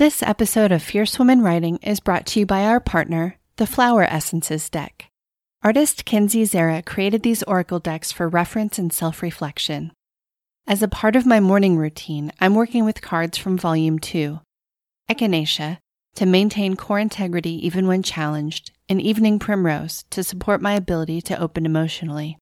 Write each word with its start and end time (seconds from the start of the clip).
This 0.00 0.22
episode 0.22 0.72
of 0.72 0.82
Fierce 0.82 1.18
Womxn 1.18 1.44
Writing 1.44 1.76
is 1.82 2.00
brought 2.00 2.24
to 2.28 2.40
you 2.40 2.46
by 2.46 2.64
our 2.64 2.80
partner, 2.80 3.36
the 3.56 3.66
Flower 3.66 4.02
Essences 4.04 4.70
deck. 4.70 5.10
Artist 5.62 6.06
Kinsey 6.06 6.46
Zara 6.46 6.80
created 6.80 7.22
these 7.22 7.42
oracle 7.42 7.80
decks 7.80 8.10
for 8.10 8.26
reference 8.26 8.78
and 8.78 8.94
self 8.94 9.20
reflection. 9.20 9.92
As 10.66 10.82
a 10.82 10.88
part 10.88 11.16
of 11.16 11.26
my 11.26 11.38
morning 11.38 11.76
routine, 11.76 12.32
I'm 12.40 12.54
working 12.54 12.86
with 12.86 13.02
cards 13.02 13.36
from 13.36 13.58
Volume 13.58 13.98
2 13.98 14.40
Echinacea, 15.10 15.76
to 16.14 16.24
maintain 16.24 16.76
core 16.76 16.98
integrity 16.98 17.66
even 17.66 17.86
when 17.86 18.02
challenged, 18.02 18.72
and 18.88 19.02
Evening 19.02 19.38
Primrose, 19.38 20.04
to 20.08 20.24
support 20.24 20.62
my 20.62 20.72
ability 20.72 21.20
to 21.20 21.38
open 21.38 21.66
emotionally. 21.66 22.38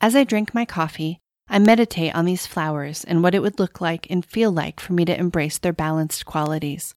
As 0.00 0.14
I 0.14 0.22
drink 0.22 0.54
my 0.54 0.64
coffee, 0.64 1.18
I 1.50 1.58
meditate 1.58 2.14
on 2.14 2.26
these 2.26 2.46
flowers 2.46 3.04
and 3.04 3.22
what 3.22 3.34
it 3.34 3.40
would 3.40 3.58
look 3.58 3.80
like 3.80 4.06
and 4.10 4.22
feel 4.24 4.52
like 4.52 4.80
for 4.80 4.92
me 4.92 5.06
to 5.06 5.18
embrace 5.18 5.56
their 5.56 5.72
balanced 5.72 6.26
qualities. 6.26 6.94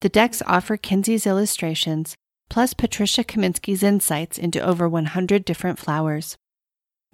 The 0.00 0.08
decks 0.08 0.42
offer 0.46 0.78
Kinsey's 0.78 1.26
illustrations, 1.26 2.16
plus 2.48 2.72
Patricia 2.72 3.22
Kaminsky's 3.22 3.82
insights 3.82 4.38
into 4.38 4.60
over 4.60 4.88
100 4.88 5.44
different 5.44 5.78
flowers. 5.78 6.38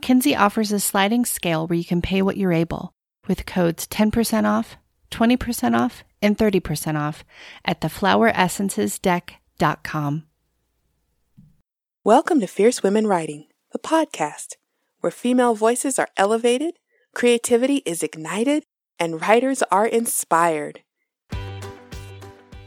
Kinsey 0.01 0.37
offers 0.37 0.71
a 0.71 0.79
sliding 0.79 1.25
scale 1.25 1.67
where 1.67 1.79
you 1.79 1.85
can 1.85 2.03
pay 2.03 2.23
what 2.23 2.37
you're 2.37 2.53
able, 2.53 2.93
with 3.27 3.47
codes 3.47 3.89
10% 3.89 4.45
off, 4.45 4.77
20% 5.11 5.77
off, 5.79 6.05
and 6.21 6.39
30% 6.39 6.97
off 6.97 7.25
at 7.65 7.81
thefloweressencesdeck.com. 7.81 10.27
Welcome 12.05 12.41
to 12.41 12.49
Fierce 12.49 12.81
Womxn 12.81 13.07
Writing, 13.07 13.47
the 13.73 13.79
podcast 13.79 14.57
where 15.03 15.11
female 15.11 15.55
voices 15.55 15.99
are 15.99 16.09
elevated, 16.17 16.75
creativity 17.13 17.79
is 17.79 18.05
ignited, 18.05 18.65
and 19.01 19.21
writers 19.21 19.63
are 19.65 19.87
inspired. 19.87 20.81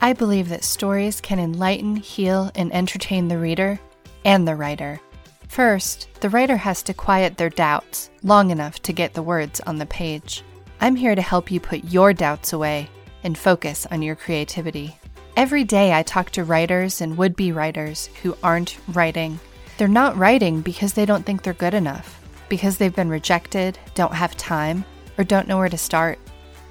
I 0.01 0.11
believe 0.11 0.49
that 0.49 0.65
stories 0.65 1.21
can 1.21 1.39
enlighten, 1.39 1.95
heal, 1.95 2.51
and 2.53 2.73
entertain 2.73 3.29
the 3.29 3.39
reader 3.39 3.79
and 4.25 4.45
the 4.45 4.55
writer. 4.55 4.99
First, 5.47 6.09
the 6.19 6.29
writer 6.29 6.57
has 6.57 6.83
to 6.83 6.93
quiet 6.93 7.37
their 7.37 7.49
doubts 7.49 8.09
long 8.21 8.51
enough 8.51 8.81
to 8.81 8.91
get 8.91 9.13
the 9.13 9.23
words 9.23 9.61
on 9.61 9.77
the 9.77 9.85
page. 9.85 10.43
I'm 10.81 10.97
here 10.97 11.15
to 11.15 11.21
help 11.21 11.49
you 11.49 11.61
put 11.61 11.85
your 11.85 12.11
doubts 12.11 12.51
away 12.51 12.89
and 13.23 13.37
focus 13.37 13.87
on 13.89 14.01
your 14.01 14.15
creativity. 14.15 14.97
Every 15.37 15.63
day, 15.63 15.93
I 15.93 16.03
talk 16.03 16.31
to 16.31 16.43
writers 16.43 16.99
and 16.99 17.17
would 17.17 17.37
be 17.37 17.53
writers 17.53 18.09
who 18.21 18.37
aren't 18.43 18.77
writing. 18.89 19.39
They're 19.77 19.87
not 19.87 20.17
writing 20.17 20.59
because 20.59 20.93
they 20.93 21.05
don't 21.05 21.25
think 21.25 21.43
they're 21.43 21.53
good 21.53 21.73
enough 21.73 22.24
because 22.49 22.77
they've 22.77 22.95
been 22.95 23.09
rejected, 23.09 23.79
don't 23.93 24.13
have 24.13 24.37
time, 24.37 24.85
or 25.17 25.23
don't 25.23 25.47
know 25.47 25.57
where 25.57 25.69
to 25.69 25.77
start. 25.77 26.19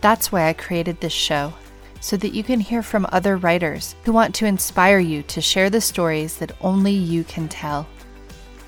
That's 0.01 0.31
why 0.31 0.49
I 0.49 0.53
created 0.53 1.01
this 1.01 1.13
show, 1.13 1.53
so 2.01 2.17
that 2.19 2.35
you 2.35 2.43
can 2.43 2.61
hear 2.61 2.83
from 2.83 3.07
other 3.11 3.37
writers 3.37 3.97
who 4.05 4.13
want 4.13 4.35
to 4.37 4.47
inspire 4.47 4.99
you 4.99 5.23
to 5.25 5.41
share 5.41 5.71
the 5.71 5.81
stories 5.81 6.37
that 6.39 6.57
only 6.61 6.93
you 6.93 7.25
can 7.25 7.49
tell. 7.49 7.87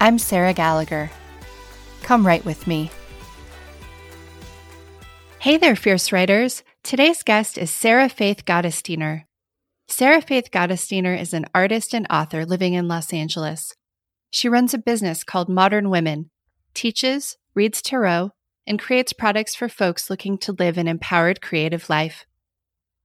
I'm 0.00 0.18
Sarah 0.18 0.54
Gallagher. 0.54 1.10
Come 2.02 2.26
write 2.26 2.44
with 2.44 2.66
me. 2.66 2.90
Hey 5.38 5.56
there, 5.56 5.76
fierce 5.76 6.12
writers. 6.12 6.62
Today's 6.82 7.22
guest 7.22 7.58
is 7.58 7.70
Sarah 7.70 8.08
Faith 8.08 8.44
Gottesdiener. 8.44 9.24
Sarah 9.88 10.20
Faith 10.20 10.50
Gottesdiener 10.50 11.20
is 11.20 11.32
an 11.32 11.46
artist 11.54 11.94
and 11.94 12.06
author 12.10 12.44
living 12.44 12.74
in 12.74 12.88
Los 12.88 13.12
Angeles. 13.12 13.74
She 14.30 14.48
runs 14.48 14.74
a 14.74 14.78
business 14.78 15.22
called 15.22 15.48
Modern 15.48 15.90
Women, 15.90 16.30
teaches, 16.76 17.36
reads 17.54 17.82
tarot, 17.82 18.30
and 18.66 18.78
creates 18.78 19.12
products 19.12 19.54
for 19.54 19.68
folks 19.68 20.10
looking 20.10 20.38
to 20.38 20.52
live 20.52 20.78
an 20.78 20.86
empowered 20.86 21.40
creative 21.40 21.88
life. 21.88 22.26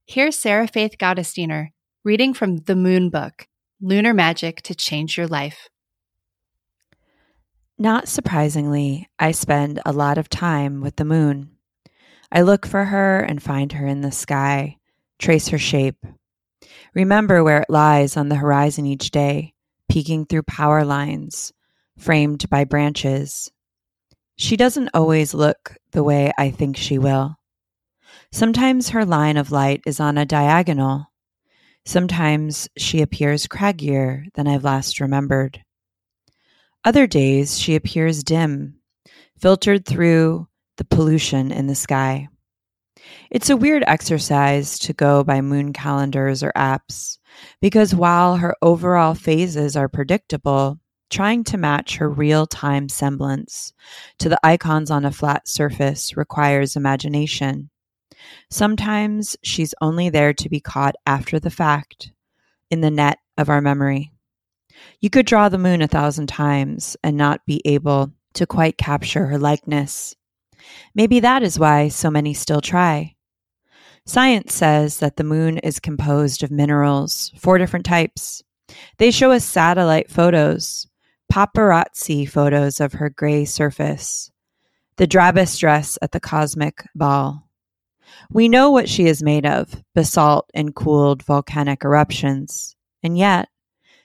Here's 0.06 0.36
Sarah 0.36 0.68
Faith 0.68 0.96
Gottesdiener 1.00 1.70
reading 2.04 2.34
from 2.34 2.58
The 2.58 2.76
Moon 2.76 3.10
Book 3.10 3.48
Lunar 3.80 4.14
Magic 4.14 4.62
to 4.64 4.76
Change 4.76 5.18
Your 5.18 5.28
Life. 5.28 5.70
Not 7.78 8.08
surprisingly, 8.08 9.10
I 9.18 9.32
spend 9.32 9.80
a 9.86 9.92
lot 9.92 10.18
of 10.18 10.30
time 10.30 10.82
with 10.82 10.98
the 10.98 11.06
moon. 11.06 11.52
I 12.32 12.42
look 12.42 12.66
for 12.66 12.86
her 12.86 13.22
and 13.22 13.42
find 13.42 13.72
her 13.72 13.88
in 13.88 14.02
the 14.02 14.12
sky, 14.12 14.78
trace 15.18 15.48
her 15.48 15.58
shape. 15.58 16.06
Remember 16.94 17.44
where 17.44 17.62
it 17.62 17.70
lies 17.70 18.18
on 18.18 18.30
the 18.30 18.36
horizon 18.36 18.86
each 18.86 19.12
day, 19.12 19.54
peeking 19.90 20.26
through 20.26 20.44
power 20.44 20.84
lines, 20.84 21.54
framed 21.98 22.50
by 22.50 22.66
branches, 22.66 23.52
she 24.42 24.58
doesn't 24.58 24.90
always 24.96 25.36
look 25.36 25.78
the 25.92 26.04
way 26.04 26.32
I 26.36 26.50
think 26.50 26.76
she 26.76 26.98
will. 26.98 27.36
Sometimes 28.32 28.90
her 28.90 29.06
line 29.06 29.38
of 29.38 29.52
light 29.52 29.84
is 29.86 30.00
on 30.00 30.18
a 30.18 30.26
diagonal. 30.26 31.06
Sometimes 31.86 32.68
she 32.76 33.04
appears 33.04 33.46
craggier 33.46 34.26
than 34.34 34.48
I've 34.48 34.64
last 34.64 35.00
remembered. 35.00 35.64
Other 36.84 37.06
days 37.06 37.60
she 37.60 37.76
appears 37.76 38.24
dim, 38.24 38.80
filtered 39.40 39.86
through 39.86 40.48
the 40.78 40.86
pollution 40.86 41.52
in 41.52 41.68
the 41.68 41.76
sky. 41.76 42.28
It's 43.30 43.52
a 43.52 43.58
weird 43.58 43.84
exercise 43.86 44.80
to 44.80 44.94
go 44.94 45.24
by 45.24 45.42
moon 45.42 45.72
calendars 45.72 46.42
or 46.42 46.52
apps 46.56 47.20
because 47.62 47.94
while 47.94 48.38
her 48.38 48.56
overall 48.64 49.14
phases 49.14 49.76
are 49.78 49.88
predictable, 49.88 50.81
Trying 51.12 51.44
to 51.46 51.58
match 51.58 51.98
her 51.98 52.10
real 52.10 52.48
time 52.48 52.88
semblance 52.88 53.74
to 54.20 54.30
the 54.30 54.40
icons 54.44 54.90
on 54.90 55.04
a 55.04 55.12
flat 55.12 55.46
surface 55.46 56.16
requires 56.16 56.78
imagination. 56.78 57.70
Sometimes 58.50 59.36
she's 59.44 59.76
only 59.82 60.10
there 60.10 60.34
to 60.34 60.48
be 60.48 60.62
caught 60.62 60.96
after 61.06 61.38
the 61.38 61.50
fact, 61.50 62.14
in 62.70 62.80
the 62.80 62.90
net 62.90 63.20
of 63.38 63.50
our 63.50 63.60
memory. 63.60 64.14
You 65.02 65.10
could 65.10 65.26
draw 65.26 65.50
the 65.50 65.58
moon 65.58 65.82
a 65.82 65.88
thousand 65.88 66.28
times 66.28 66.96
and 67.04 67.18
not 67.18 67.46
be 67.46 67.62
able 67.66 68.14
to 68.36 68.48
quite 68.48 68.78
capture 68.78 69.26
her 69.26 69.38
likeness. 69.38 70.16
Maybe 70.96 71.20
that 71.20 71.44
is 71.44 71.60
why 71.60 71.90
so 71.90 72.10
many 72.10 72.34
still 72.34 72.62
try. 72.62 73.16
Science 74.06 74.54
says 74.54 75.00
that 75.00 75.18
the 75.18 75.26
moon 75.26 75.58
is 75.58 75.82
composed 75.82 76.42
of 76.42 76.52
minerals, 76.52 77.34
four 77.38 77.58
different 77.58 77.86
types. 77.86 78.42
They 78.98 79.12
show 79.12 79.32
us 79.32 79.44
satellite 79.44 80.10
photos, 80.10 80.88
paparazzi 81.32 82.28
photos 82.28 82.82
of 82.82 82.92
her 82.92 83.10
gray 83.10 83.46
surface, 83.46 84.30
the 84.98 85.08
drabbest 85.08 85.62
dress 85.62 85.98
at 86.02 86.12
the 86.12 86.20
cosmic 86.20 86.84
ball. 86.94 87.48
We 88.30 88.50
know 88.50 88.70
what 88.70 88.90
she 88.90 89.08
is 89.08 89.24
made 89.24 89.46
of 89.46 89.82
basalt 89.96 90.50
and 90.54 90.76
cooled 90.76 91.24
volcanic 91.24 91.86
eruptions, 91.86 92.76
and 93.02 93.18
yet 93.18 93.48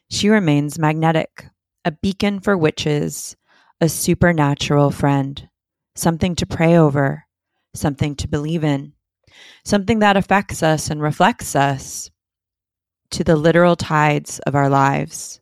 she 0.09 0.28
remains 0.28 0.78
magnetic, 0.78 1.47
a 1.84 1.91
beacon 1.91 2.38
for 2.38 2.56
witches, 2.56 3.36
a 3.81 3.88
supernatural 3.88 4.92
friend, 4.92 5.48
something 5.97 6.36
to 6.36 6.47
pray 6.47 6.76
over, 6.76 7.25
something 7.75 8.15
to 8.16 8.28
believe 8.28 8.62
in, 8.62 8.92
something 9.65 9.98
that 9.98 10.16
affects 10.16 10.62
us 10.62 10.91
and 10.91 11.03
reflects 11.03 11.56
us 11.56 12.09
to 13.10 13.25
the 13.25 13.34
literal 13.34 13.75
tides 13.75 14.38
of 14.47 14.54
our 14.54 14.69
lives. 14.69 15.41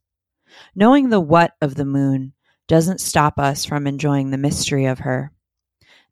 Knowing 0.77 1.09
the 1.09 1.21
what 1.21 1.53
of 1.61 1.77
the 1.77 1.85
moon 1.85 2.33
doesn't 2.67 3.01
stop 3.01 3.39
us 3.39 3.65
from 3.65 3.87
enjoying 3.87 4.31
the 4.31 4.39
mystery 4.39 4.87
of 4.87 5.01
her. 5.01 5.31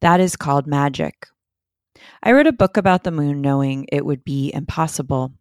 That 0.00 0.20
is 0.20 0.36
called 0.36 0.66
magic. 0.66 1.26
I 2.22 2.32
wrote 2.32 2.46
a 2.46 2.52
book 2.52 2.76
about 2.76 3.02
the 3.02 3.10
moon 3.10 3.40
knowing 3.40 3.86
it 3.90 4.04
would 4.04 4.24
be 4.24 4.52
impossible, 4.54 5.32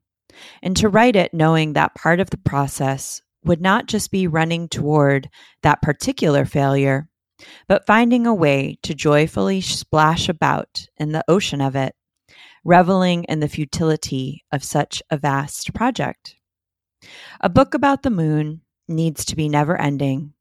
and 0.64 0.76
to 0.78 0.90
write 0.90 1.16
it 1.16 1.34
knowing 1.34 1.74
that 1.74 1.94
part 1.94 2.20
of 2.20 2.32
the 2.32 2.38
process 2.38 3.22
would 3.44 3.62
not 3.62 3.88
just 3.88 4.10
be 4.10 4.28
running 4.28 4.68
toward 4.68 5.30
that 5.62 5.82
particular 5.82 6.46
failure, 6.46 7.08
but 7.68 7.86
finding 7.86 8.26
a 8.26 8.34
way 8.34 8.78
to 8.84 8.96
joyfully 8.96 9.62
splash 9.62 10.30
about 10.30 10.88
in 10.98 11.12
the 11.12 11.24
ocean 11.28 11.62
of 11.62 11.76
it, 11.76 11.96
reveling 12.64 13.24
in 13.26 13.40
the 13.40 13.48
futility 13.48 14.44
of 14.52 14.64
such 14.64 15.02
a 15.10 15.18
vast 15.18 15.74
project. 15.74 16.36
A 17.40 17.50
book 17.50 17.74
about 17.74 18.04
the 18.04 18.12
moon 18.12 18.62
needs 18.92 19.26
to 19.26 19.36
be 19.36 19.50
never 19.50 19.80
ending, 19.80 20.34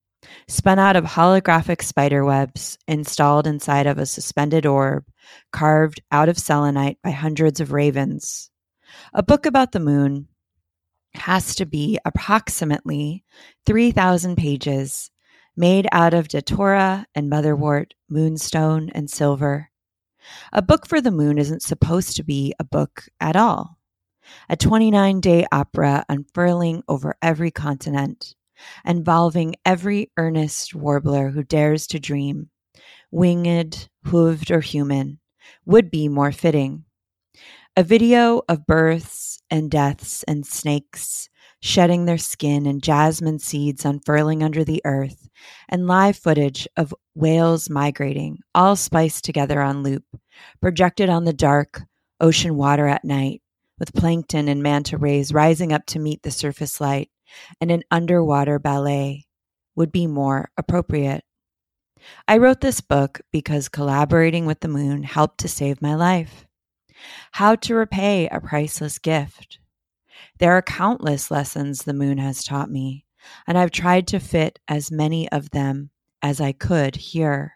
spun 0.48 0.78
out 0.78 0.96
of 0.96 1.04
holographic 1.04 1.82
spider 1.82 2.24
webs 2.24 2.78
installed 2.86 3.46
inside 3.46 3.86
of 3.86 3.98
a 3.98 4.06
suspended 4.06 4.66
orb 4.66 5.04
carved 5.52 6.02
out 6.10 6.28
of 6.28 6.38
selenite 6.38 6.98
by 7.02 7.10
hundreds 7.10 7.60
of 7.60 7.72
ravens. 7.72 8.50
A 9.14 9.22
book 9.22 9.46
about 9.46 9.72
the 9.72 9.80
moon 9.80 10.28
has 11.14 11.54
to 11.56 11.66
be 11.66 11.98
approximately 12.04 13.24
3,000 13.66 14.36
pages, 14.36 15.10
made 15.56 15.88
out 15.92 16.14
of 16.14 16.28
datura 16.28 17.06
and 17.14 17.30
motherwort, 17.30 17.92
moonstone, 18.08 18.90
and 18.94 19.10
silver. 19.10 19.70
A 20.52 20.62
book 20.62 20.86
for 20.86 21.00
the 21.00 21.10
moon 21.10 21.38
isn't 21.38 21.62
supposed 21.62 22.16
to 22.16 22.22
be 22.22 22.54
a 22.58 22.64
book 22.64 23.08
at 23.20 23.36
all. 23.36 23.78
A 24.48 24.56
29 24.56 25.20
day 25.20 25.46
opera 25.50 26.04
unfurling 26.08 26.82
over 26.86 27.16
every 27.20 27.50
continent, 27.50 28.34
involving 28.84 29.56
every 29.64 30.10
earnest 30.16 30.74
warbler 30.74 31.30
who 31.30 31.42
dares 31.42 31.86
to 31.88 32.00
dream, 32.00 32.50
winged, 33.10 33.88
hooved, 34.06 34.50
or 34.50 34.60
human, 34.60 35.18
would 35.64 35.90
be 35.90 36.08
more 36.08 36.32
fitting. 36.32 36.84
A 37.76 37.82
video 37.82 38.42
of 38.48 38.66
births 38.66 39.40
and 39.50 39.70
deaths 39.70 40.22
and 40.24 40.44
snakes 40.46 41.30
shedding 41.60 42.04
their 42.06 42.18
skin 42.18 42.66
and 42.66 42.82
jasmine 42.82 43.38
seeds 43.38 43.84
unfurling 43.84 44.42
under 44.42 44.64
the 44.64 44.80
earth, 44.84 45.28
and 45.68 45.86
live 45.86 46.16
footage 46.16 46.66
of 46.76 46.94
whales 47.14 47.68
migrating, 47.68 48.38
all 48.54 48.76
spiced 48.76 49.24
together 49.24 49.60
on 49.60 49.82
loop, 49.82 50.04
projected 50.60 51.08
on 51.08 51.24
the 51.24 51.32
dark 51.32 51.82
ocean 52.20 52.56
water 52.56 52.86
at 52.86 53.04
night, 53.04 53.42
with 53.78 53.94
plankton 53.94 54.48
and 54.48 54.62
manta 54.62 54.96
rays 54.96 55.32
rising 55.32 55.72
up 55.72 55.84
to 55.86 55.98
meet 55.98 56.22
the 56.22 56.30
surface 56.30 56.80
light, 56.80 57.10
and 57.60 57.70
an 57.70 57.82
underwater 57.90 58.58
ballet 58.58 59.26
would 59.76 59.92
be 59.92 60.06
more 60.06 60.50
appropriate. 60.56 61.24
I 62.26 62.38
wrote 62.38 62.60
this 62.60 62.80
book 62.80 63.20
because 63.30 63.68
collaborating 63.68 64.46
with 64.46 64.60
the 64.60 64.68
moon 64.68 65.02
helped 65.02 65.38
to 65.38 65.48
save 65.48 65.82
my 65.82 65.94
life. 65.94 66.46
How 67.32 67.56
to 67.56 67.74
repay 67.74 68.28
a 68.28 68.40
priceless 68.40 68.98
gift. 68.98 69.58
There 70.38 70.52
are 70.52 70.62
countless 70.62 71.30
lessons 71.30 71.82
the 71.82 71.94
moon 71.94 72.18
has 72.18 72.44
taught 72.44 72.70
me, 72.70 73.04
and 73.46 73.58
I've 73.58 73.70
tried 73.70 74.06
to 74.08 74.20
fit 74.20 74.58
as 74.68 74.90
many 74.90 75.30
of 75.30 75.50
them 75.50 75.90
as 76.22 76.40
I 76.40 76.52
could 76.52 76.96
here. 76.96 77.54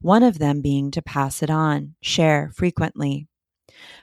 One 0.00 0.22
of 0.22 0.38
them 0.38 0.60
being 0.60 0.90
to 0.92 1.02
pass 1.02 1.42
it 1.42 1.50
on, 1.50 1.94
share 2.02 2.50
frequently, 2.54 3.28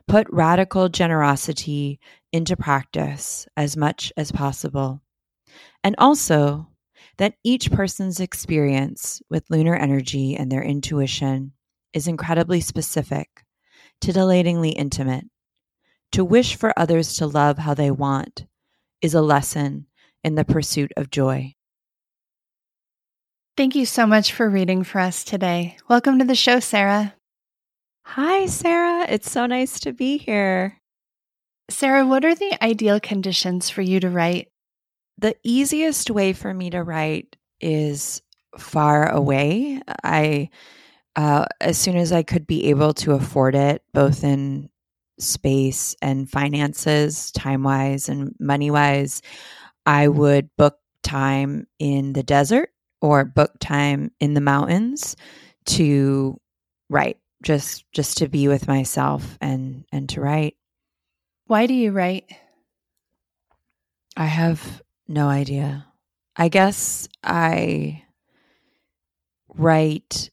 put 0.07 0.27
radical 0.29 0.89
generosity 0.89 1.99
into 2.31 2.57
practice 2.57 3.47
as 3.55 3.77
much 3.77 4.11
as 4.17 4.31
possible, 4.31 5.01
and 5.83 5.95
also 5.97 6.67
that 7.17 7.35
each 7.43 7.71
person's 7.71 8.19
experience 8.19 9.21
with 9.29 9.49
lunar 9.49 9.75
energy 9.75 10.35
and 10.35 10.51
their 10.51 10.63
intuition 10.63 11.53
is 11.93 12.07
incredibly 12.07 12.61
specific, 12.61 13.43
titillatingly 14.01 14.73
intimate. 14.75 15.25
To 16.13 16.23
wish 16.23 16.55
for 16.55 16.77
others 16.77 17.17
to 17.17 17.27
love 17.27 17.57
how 17.57 17.73
they 17.73 17.91
want 17.91 18.45
is 19.01 19.13
a 19.13 19.21
lesson 19.21 19.87
in 20.23 20.35
the 20.35 20.45
pursuit 20.45 20.91
of 20.95 21.09
joy. 21.09 21.53
Thank 23.55 23.75
you 23.75 23.85
so 23.85 24.05
much 24.05 24.33
for 24.33 24.49
reading 24.49 24.83
for 24.83 24.99
us 24.99 25.23
today. 25.23 25.77
Welcome 25.89 26.19
to 26.19 26.25
the 26.25 26.35
show, 26.35 26.59
Sarah. 26.59 27.15
Hi, 28.03 28.45
Sarah. 28.45 29.05
It's 29.09 29.31
so 29.31 29.47
nice 29.47 29.79
to 29.81 29.93
be 29.93 30.17
here. 30.17 30.79
Sarah, 31.69 32.05
what 32.05 32.23
are 32.23 32.35
the 32.35 32.57
ideal 32.63 32.99
conditions 32.99 33.69
for 33.69 33.81
you 33.81 33.99
to 33.99 34.09
write? 34.09 34.49
The 35.17 35.35
easiest 35.43 36.09
way 36.09 36.33
for 36.33 36.53
me 36.53 36.69
to 36.69 36.83
write 36.83 37.35
is 37.59 38.21
far 38.57 39.09
away. 39.09 39.81
I, 40.03 40.49
uh, 41.15 41.45
as 41.59 41.77
soon 41.77 41.97
as 41.97 42.11
I 42.11 42.23
could 42.23 42.47
be 42.47 42.65
able 42.65 42.93
to 42.95 43.13
afford 43.13 43.55
it, 43.55 43.83
both 43.93 44.23
in 44.23 44.69
space 45.19 45.95
and 46.01 46.29
finances, 46.29 47.31
time 47.31 47.63
wise 47.63 48.07
and 48.07 48.35
money 48.39 48.71
wise, 48.71 49.21
I 49.85 50.07
would 50.07 50.49
book 50.57 50.77
time 51.03 51.67
in 51.79 52.13
the 52.13 52.23
desert 52.23 52.69
or 53.01 53.25
book 53.25 53.53
time 53.59 54.11
in 54.19 54.33
the 54.33 54.41
mountains 54.41 55.15
to 55.65 56.39
write 56.89 57.17
just 57.41 57.85
just 57.91 58.17
to 58.17 58.27
be 58.27 58.47
with 58.47 58.67
myself 58.67 59.37
and 59.41 59.85
and 59.91 60.09
to 60.09 60.21
write 60.21 60.56
why 61.47 61.65
do 61.65 61.73
you 61.73 61.91
write 61.91 62.29
i 64.15 64.25
have 64.25 64.81
no 65.07 65.27
idea 65.27 65.85
i 66.35 66.47
guess 66.47 67.07
i 67.23 68.03
write 69.55 70.29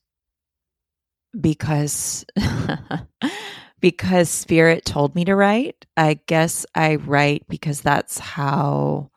because 1.40 2.24
because 3.80 4.28
spirit 4.28 4.84
told 4.84 5.14
me 5.14 5.24
to 5.24 5.34
write 5.34 5.86
i 5.96 6.18
guess 6.26 6.66
i 6.74 6.96
write 6.96 7.44
because 7.48 7.80
that's 7.80 8.18
how 8.18 9.10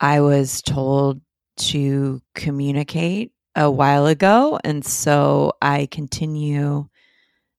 i 0.00 0.20
was 0.20 0.62
told 0.62 1.20
to 1.56 2.22
communicate 2.34 3.32
a 3.54 3.70
while 3.70 4.06
ago. 4.06 4.58
And 4.64 4.84
so 4.84 5.52
I 5.60 5.86
continue 5.86 6.88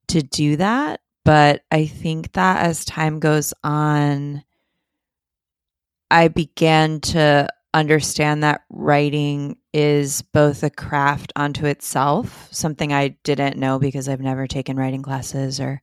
to 0.08 0.22
do 0.22 0.58
that. 0.58 1.02
But 1.24 1.64
I 1.72 1.86
think 1.86 2.34
that 2.34 2.66
as 2.66 2.86
time 2.86 3.20
goes 3.20 3.54
on, 3.64 4.44
I 6.10 6.28
began 6.28 7.00
to 7.02 7.48
understand 7.74 8.44
that 8.44 8.62
writing 8.70 9.58
is 9.74 10.22
both 10.22 10.64
a 10.64 10.70
craft 10.70 11.32
unto 11.36 11.66
itself, 11.66 12.50
something 12.52 12.92
I 12.92 13.10
didn't 13.24 13.58
know 13.58 13.80
because 13.80 14.10
I've 14.10 14.20
never 14.20 14.48
taken 14.48 14.76
writing 14.76 15.04
classes 15.04 15.60
or 15.60 15.82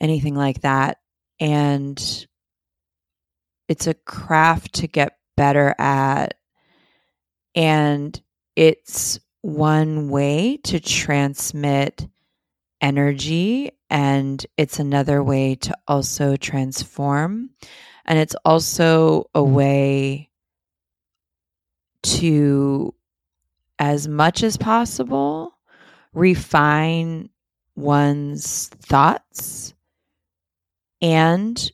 anything 0.00 0.34
like 0.34 0.60
that. 0.60 0.98
And 1.40 1.98
it's 3.68 3.86
a 3.86 3.94
craft 3.94 4.74
to 4.74 4.86
get 4.86 5.18
better 5.36 5.74
at. 5.78 6.34
And 7.54 8.20
it's 8.54 9.18
one 9.42 10.08
way 10.08 10.58
to 10.64 10.78
transmit 10.78 12.06
energy 12.80 13.72
and 13.90 14.44
it's 14.56 14.78
another 14.78 15.22
way 15.22 15.54
to 15.56 15.74
also 15.86 16.36
transform. 16.36 17.50
And 18.04 18.18
it's 18.18 18.36
also 18.44 19.30
a 19.34 19.40
mm. 19.40 19.52
way 19.52 20.30
to 22.02 22.94
as 23.78 24.08
much 24.08 24.42
as 24.42 24.56
possible 24.56 25.52
refine 26.12 27.28
one's 27.76 28.68
thoughts. 28.68 29.74
And 31.00 31.70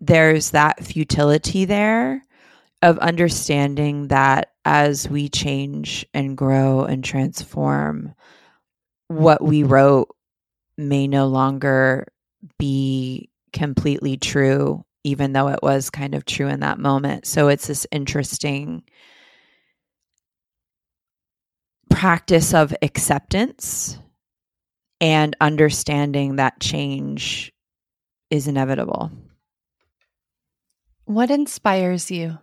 there's 0.00 0.50
that 0.50 0.84
futility 0.84 1.64
there 1.64 2.22
of 2.82 2.98
understanding 2.98 4.08
that 4.08 4.52
as 4.64 5.08
we 5.08 5.28
change 5.28 6.04
and 6.12 6.36
grow 6.36 6.84
and 6.84 7.04
transform, 7.04 8.14
what 9.08 9.42
we 9.42 9.62
wrote 9.62 10.08
may 10.76 11.06
no 11.06 11.26
longer 11.26 12.06
be 12.58 13.30
completely 13.52 14.16
true, 14.16 14.84
even 15.04 15.32
though 15.32 15.48
it 15.48 15.60
was 15.62 15.90
kind 15.90 16.14
of 16.14 16.24
true 16.24 16.48
in 16.48 16.60
that 16.60 16.78
moment. 16.78 17.26
So 17.26 17.48
it's 17.48 17.66
this 17.66 17.86
interesting 17.90 18.82
practice 21.90 22.54
of 22.54 22.74
acceptance 22.82 23.98
and 25.00 25.36
understanding 25.40 26.36
that 26.36 26.60
change 26.60 27.52
is 28.30 28.48
inevitable. 28.48 29.10
What 31.04 31.30
inspires 31.30 32.10
you? 32.10 32.38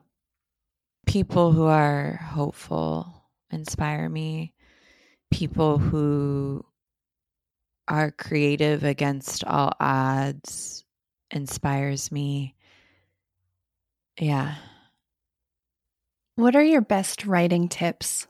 people 1.06 1.52
who 1.52 1.66
are 1.66 2.14
hopeful 2.24 3.26
inspire 3.52 4.08
me. 4.08 4.54
People 5.30 5.78
who 5.78 6.64
are 7.92 8.10
creative 8.10 8.86
against 8.86 9.44
all 9.44 9.74
odds 9.78 10.86
inspires 11.30 12.10
me. 12.10 12.56
Yeah. 14.18 14.56
What 16.36 16.56
are 16.56 16.64
your 16.64 16.80
best 16.80 17.26
writing 17.26 17.68
tips? 17.68 18.28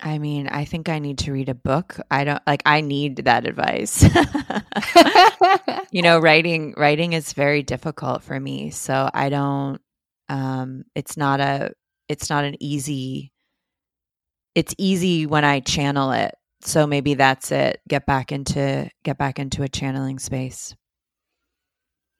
I 0.00 0.18
mean, 0.18 0.48
I 0.48 0.64
think 0.64 0.88
I 0.88 0.98
need 0.98 1.18
to 1.18 1.32
read 1.32 1.50
a 1.50 1.54
book. 1.54 2.00
I 2.10 2.24
don't 2.24 2.42
like 2.46 2.62
I 2.64 2.80
need 2.80 3.16
that 3.16 3.46
advice. 3.46 4.02
you 5.92 6.00
know, 6.00 6.18
writing 6.22 6.72
writing 6.78 7.12
is 7.12 7.34
very 7.34 7.62
difficult 7.62 8.22
for 8.22 8.40
me, 8.40 8.70
so 8.70 9.10
I 9.12 9.28
don't 9.28 9.78
um, 10.30 10.84
it's 10.94 11.18
not 11.18 11.40
a 11.40 11.72
it's 12.08 12.30
not 12.30 12.44
an 12.46 12.56
easy 12.60 13.30
it's 14.54 14.74
easy 14.78 15.26
when 15.26 15.44
I 15.44 15.60
channel 15.60 16.12
it. 16.12 16.34
So 16.62 16.86
maybe 16.86 17.14
that's 17.14 17.52
it. 17.52 17.80
Get 17.88 18.06
back 18.06 18.32
into 18.32 18.90
get 19.02 19.18
back 19.18 19.38
into 19.38 19.62
a 19.62 19.68
channeling 19.68 20.18
space. 20.18 20.74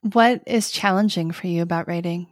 What 0.03 0.43
is 0.47 0.71
challenging 0.71 1.31
for 1.31 1.47
you 1.47 1.63
about 1.63 1.87
writing? 1.87 2.27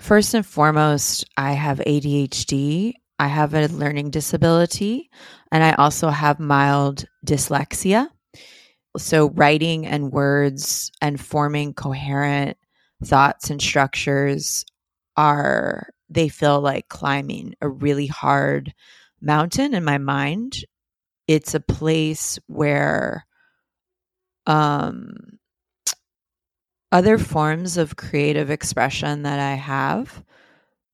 First 0.00 0.34
and 0.34 0.44
foremost, 0.44 1.26
I 1.36 1.52
have 1.52 1.78
ADHD. 1.78 2.94
I 3.18 3.26
have 3.26 3.54
a 3.54 3.68
learning 3.68 4.10
disability, 4.10 5.10
and 5.52 5.62
I 5.62 5.74
also 5.74 6.08
have 6.08 6.40
mild 6.40 7.04
dyslexia. 7.24 8.08
So, 8.96 9.28
writing 9.30 9.86
and 9.86 10.10
words 10.10 10.90
and 11.00 11.20
forming 11.20 11.74
coherent 11.74 12.56
thoughts 13.04 13.50
and 13.50 13.60
structures 13.60 14.64
are 15.16 15.90
they 16.08 16.28
feel 16.28 16.60
like 16.60 16.88
climbing 16.88 17.54
a 17.60 17.68
really 17.68 18.06
hard 18.06 18.74
mountain 19.20 19.74
in 19.74 19.84
my 19.84 19.98
mind 19.98 20.64
it's 21.30 21.54
a 21.54 21.60
place 21.60 22.38
where 22.46 23.24
um 24.46 25.14
other 26.92 27.18
forms 27.18 27.76
of 27.76 27.96
creative 27.96 28.50
expression 28.50 29.22
that 29.22 29.38
i 29.38 29.54
have 29.54 30.24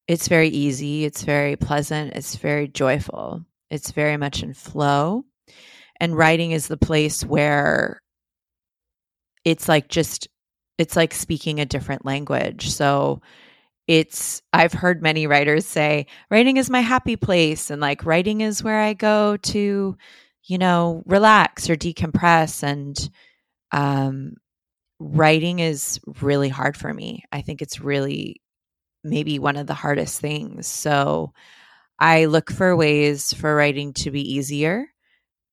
it's 0.09 0.28
very 0.28 0.49
easy 0.49 1.05
it's 1.05 1.23
very 1.25 1.57
pleasant 1.57 2.12
it's 2.14 2.37
very 2.37 2.69
joyful 2.69 3.43
it's 3.71 3.90
very 3.93 4.16
much 4.16 4.43
in 4.43 4.52
flow 4.52 5.25
and 6.00 6.16
writing 6.16 6.50
is 6.52 6.69
the 6.69 6.76
place 6.76 7.25
where 7.25 8.02
it's 9.45 9.69
like 9.69 9.88
just 9.88 10.28
it's 10.78 10.97
like 10.97 11.14
speaking 11.14 11.61
a 11.61 11.64
different 11.64 12.05
language. 12.05 12.71
So 12.71 13.23
it's 13.87 14.43
I've 14.52 14.73
heard 14.73 15.02
many 15.02 15.26
writers 15.26 15.64
say 15.66 16.07
writing 16.31 16.57
is 16.57 16.69
my 16.69 16.81
happy 16.81 17.16
place 17.16 17.71
and 17.71 17.81
like 17.81 18.05
writing 18.05 18.40
is 18.40 18.62
where 18.62 18.81
I 18.81 18.93
go 18.93 19.37
to, 19.38 19.97
you 20.47 20.59
know, 20.59 21.03
relax 21.07 21.69
or 21.71 21.76
decompress 21.76 22.62
and 22.62 23.11
um 23.73 24.35
writing 24.99 25.59
is 25.59 26.00
really 26.23 26.49
hard 26.49 26.76
for 26.76 26.93
me. 26.93 27.25
I 27.33 27.43
think 27.43 27.62
it's 27.62 27.81
really 27.81 28.41
maybe 29.05 29.38
one 29.38 29.57
of 29.57 29.67
the 29.67 29.75
hardest 29.75 30.21
things. 30.21 30.67
So 30.67 31.33
I 31.99 32.26
look 32.26 32.50
for 32.50 32.76
ways 32.76 33.33
for 33.33 33.55
writing 33.55 33.93
to 33.95 34.11
be 34.11 34.35
easier. 34.35 34.87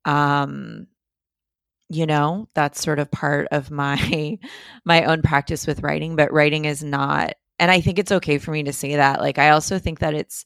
Um 0.05 0.87
you 1.89 2.05
know 2.05 2.47
that's 2.55 2.81
sort 2.81 2.99
of 2.99 3.11
part 3.11 3.47
of 3.51 3.69
my 3.71 4.39
my 4.85 5.05
own 5.05 5.21
practice 5.21 5.67
with 5.67 5.83
writing 5.83 6.15
but 6.15 6.31
writing 6.33 6.65
is 6.65 6.83
not 6.83 7.33
and 7.59 7.69
i 7.69 7.81
think 7.81 7.99
it's 7.99 8.11
okay 8.11 8.37
for 8.37 8.51
me 8.51 8.63
to 8.63 8.73
say 8.73 8.95
that 8.95 9.19
like 9.19 9.37
i 9.37 9.49
also 9.49 9.79
think 9.79 9.99
that 9.99 10.13
it's 10.13 10.45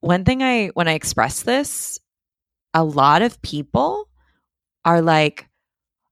one 0.00 0.24
thing 0.24 0.42
i 0.42 0.68
when 0.68 0.86
i 0.86 0.92
express 0.92 1.42
this 1.42 1.98
a 2.74 2.84
lot 2.84 3.22
of 3.22 3.40
people 3.42 4.08
are 4.84 5.00
like 5.00 5.48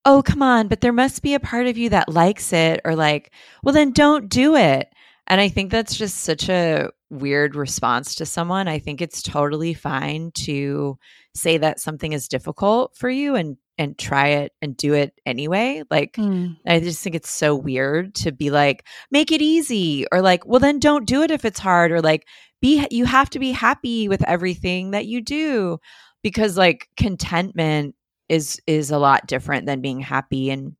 oh 0.04 0.22
come 0.24 0.42
on 0.42 0.68
but 0.68 0.80
there 0.80 0.92
must 0.92 1.22
be 1.22 1.34
a 1.34 1.40
part 1.40 1.66
of 1.66 1.76
you 1.76 1.90
that 1.90 2.08
likes 2.08 2.52
it 2.52 2.80
or 2.84 2.96
like 2.96 3.32
well 3.62 3.74
then 3.74 3.92
don't 3.92 4.28
do 4.28 4.56
it 4.56 4.88
and 5.26 5.40
i 5.40 5.48
think 5.48 5.70
that's 5.70 5.96
just 5.96 6.20
such 6.20 6.48
a 6.48 6.88
weird 7.10 7.54
response 7.54 8.14
to 8.14 8.24
someone 8.24 8.68
i 8.68 8.78
think 8.78 9.02
it's 9.02 9.22
totally 9.22 9.74
fine 9.74 10.30
to 10.32 10.96
say 11.34 11.58
that 11.58 11.80
something 11.80 12.12
is 12.12 12.28
difficult 12.28 12.96
for 12.96 13.10
you 13.10 13.34
and 13.34 13.56
and 13.78 13.98
try 13.98 14.28
it 14.28 14.52
and 14.60 14.76
do 14.76 14.94
it 14.94 15.18
anyway. 15.24 15.82
Like, 15.90 16.14
mm. 16.14 16.56
I 16.66 16.80
just 16.80 17.02
think 17.02 17.16
it's 17.16 17.30
so 17.30 17.54
weird 17.54 18.14
to 18.16 18.30
be 18.32 18.50
like, 18.50 18.86
make 19.10 19.32
it 19.32 19.42
easy, 19.42 20.06
or 20.12 20.20
like, 20.20 20.46
well, 20.46 20.60
then 20.60 20.78
don't 20.78 21.06
do 21.06 21.22
it 21.22 21.30
if 21.30 21.44
it's 21.44 21.58
hard, 21.58 21.90
or 21.90 22.00
like, 22.00 22.26
be, 22.60 22.86
you 22.90 23.06
have 23.06 23.30
to 23.30 23.38
be 23.38 23.50
happy 23.50 24.08
with 24.08 24.22
everything 24.28 24.92
that 24.92 25.06
you 25.06 25.20
do 25.20 25.78
because 26.22 26.56
like 26.56 26.88
contentment 26.96 27.94
is 28.28 28.60
is 28.66 28.90
a 28.90 28.98
lot 28.98 29.26
different 29.26 29.66
than 29.66 29.80
being 29.80 30.00
happy 30.00 30.50
and 30.50 30.76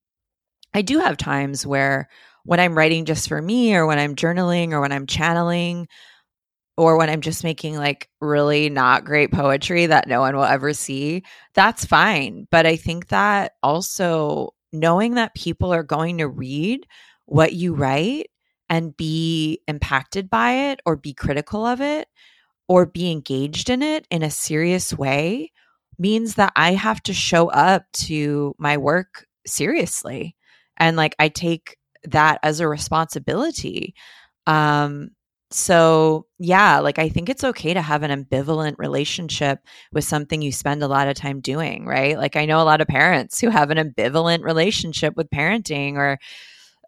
i 0.75 0.83
do 0.83 0.99
have 0.99 1.17
times 1.17 1.67
where 1.67 2.09
when 2.45 2.61
i'm 2.61 2.77
writing 2.77 3.05
just 3.05 3.29
for 3.29 3.41
me 3.41 3.75
or 3.75 3.87
when 3.87 3.99
i'm 3.99 4.15
journaling 4.15 4.73
or 4.73 4.81
when 4.81 4.93
i'm 4.93 5.07
channeling 5.07 5.87
or 6.77 6.97
when 6.97 7.11
I'm 7.11 7.21
just 7.21 7.45
making 7.45 7.77
like 7.77 8.09
really 8.21 8.71
not 8.71 9.05
great 9.05 9.31
poetry 9.31 9.87
that 9.87 10.09
no 10.09 10.21
one 10.21 10.35
will 10.35 10.45
ever 10.45 10.73
see, 10.73 11.23
that's 11.55 11.85
fine. 11.85 12.47
But 12.51 12.67
I 12.67 12.77
think 12.77 13.09
that 13.09 13.53
also 13.63 14.55
knowing 14.73 15.15
that 15.15 15.35
people 15.35 15.73
are 15.73 15.83
going 15.83 16.19
to 16.19 16.29
read 16.29 16.87
what 17.27 17.53
you 17.53 17.75
write 17.75 18.31
and 18.71 18.97
be 18.97 19.61
impacted 19.69 20.31
by 20.31 20.71
it 20.71 20.81
or 20.87 20.97
be 20.97 21.13
critical 21.13 21.67
of 21.67 21.81
it 21.81 22.09
or 22.73 22.87
be 22.87 23.11
engaged 23.11 23.69
in 23.69 23.83
it 23.83 24.07
in 24.11 24.23
a 24.23 24.31
serious 24.31 24.95
way 24.95 25.53
means 25.99 26.37
that 26.37 26.55
I 26.57 26.73
have 26.73 27.03
to 27.03 27.13
show 27.13 27.51
up 27.51 27.85
to 27.93 28.55
my 28.59 28.79
work 28.79 29.27
seriously. 29.47 30.35
And 30.79 30.97
like 30.97 31.15
I 31.19 31.29
take 31.29 31.77
that 32.05 32.39
as 32.43 32.61
a 32.61 32.67
responsibility. 32.67 33.95
Um, 34.47 35.11
so 35.51 36.25
yeah 36.39 36.79
like 36.79 36.99
i 36.99 37.11
think 37.11 37.29
it's 37.29 37.45
okay 37.45 37.75
to 37.75 37.83
have 37.83 38.03
an 38.03 38.25
ambivalent 38.25 38.75
relationship 38.79 39.59
with 39.93 40.03
something 40.03 40.41
you 40.41 40.51
spend 40.51 40.83
a 40.83 40.89
lot 40.89 41.09
of 41.09 41.15
time 41.15 41.41
doing 41.41 41.85
right 41.85 42.17
like 42.17 42.37
i 42.37 42.47
know 42.47 42.63
a 42.63 42.65
lot 42.65 42.81
of 42.81 42.89
parents 42.89 43.39
who 43.39 43.51
have 43.51 43.71
an 43.71 43.77
ambivalent 43.77 44.43
relationship 44.43 45.15
with 45.15 45.29
parenting 45.29 45.97
or 45.97 46.19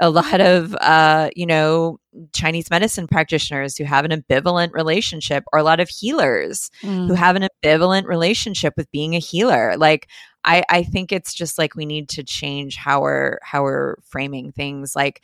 a 0.00 0.08
lot 0.08 0.40
of 0.40 0.74
uh, 0.80 1.28
you 1.36 1.44
know 1.44 1.98
chinese 2.32 2.70
medicine 2.70 3.06
practitioners 3.06 3.76
who 3.76 3.84
have 3.84 4.04
an 4.04 4.10
ambivalent 4.10 4.72
relationship 4.72 5.44
or 5.52 5.58
a 5.58 5.64
lot 5.64 5.80
of 5.80 5.88
healers 5.88 6.70
mm. 6.82 7.06
who 7.06 7.14
have 7.14 7.36
an 7.36 7.48
ambivalent 7.64 8.04
relationship 8.06 8.74
with 8.76 8.90
being 8.90 9.14
a 9.14 9.20
healer 9.20 9.76
like 9.76 10.08
I, 10.46 10.62
I 10.68 10.82
think 10.82 11.10
it's 11.10 11.32
just 11.32 11.56
like 11.56 11.74
we 11.74 11.86
need 11.86 12.10
to 12.10 12.22
change 12.22 12.76
how 12.76 13.00
we're 13.00 13.38
how 13.42 13.62
we're 13.62 13.96
framing 14.02 14.52
things 14.52 14.94
like 14.94 15.22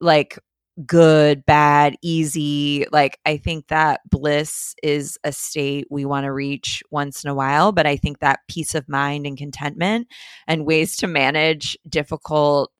like 0.00 0.38
good, 0.86 1.46
bad, 1.46 1.96
easy. 2.02 2.86
Like, 2.90 3.18
I 3.24 3.36
think 3.36 3.68
that 3.68 4.00
bliss 4.10 4.74
is 4.82 5.18
a 5.24 5.32
state 5.32 5.86
we 5.90 6.04
want 6.04 6.24
to 6.24 6.32
reach 6.32 6.82
once 6.90 7.24
in 7.24 7.30
a 7.30 7.34
while. 7.34 7.72
But 7.72 7.86
I 7.86 7.96
think 7.96 8.18
that 8.18 8.40
peace 8.48 8.74
of 8.74 8.88
mind 8.88 9.26
and 9.26 9.38
contentment 9.38 10.08
and 10.46 10.66
ways 10.66 10.96
to 10.96 11.06
manage 11.06 11.78
difficult 11.88 12.72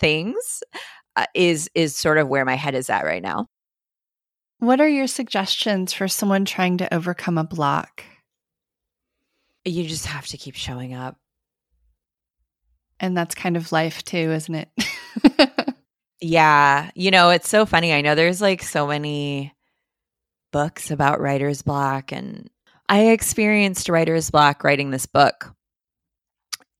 things 0.00 0.62
uh, 1.16 1.26
is 1.34 1.70
is 1.74 1.96
sort 1.96 2.18
of 2.18 2.28
where 2.28 2.44
my 2.44 2.54
head 2.54 2.74
is 2.74 2.90
at 2.90 3.04
right 3.04 3.22
now. 3.22 3.46
What 4.58 4.80
are 4.80 4.88
your 4.88 5.06
suggestions 5.06 5.92
for 5.92 6.08
someone 6.08 6.44
trying 6.44 6.78
to 6.78 6.94
overcome 6.94 7.38
a 7.38 7.44
block? 7.44 8.04
You 9.64 9.86
just 9.86 10.06
have 10.06 10.26
to 10.28 10.36
keep 10.36 10.54
showing 10.54 10.94
up. 10.94 11.16
And 13.00 13.16
that's 13.16 13.34
kind 13.34 13.56
of 13.56 13.72
life 13.72 14.04
too, 14.04 14.30
isn't 14.32 14.54
it? 14.54 14.68
Yeah. 16.22 16.90
You 16.94 17.10
know, 17.10 17.30
it's 17.30 17.48
so 17.48 17.66
funny. 17.66 17.92
I 17.92 18.00
know 18.00 18.14
there's 18.14 18.40
like 18.40 18.62
so 18.62 18.86
many 18.86 19.52
books 20.52 20.92
about 20.92 21.20
writer's 21.20 21.62
block, 21.62 22.12
and 22.12 22.48
I 22.88 23.08
experienced 23.08 23.88
writer's 23.88 24.30
block 24.30 24.62
writing 24.62 24.90
this 24.90 25.06
book. 25.06 25.52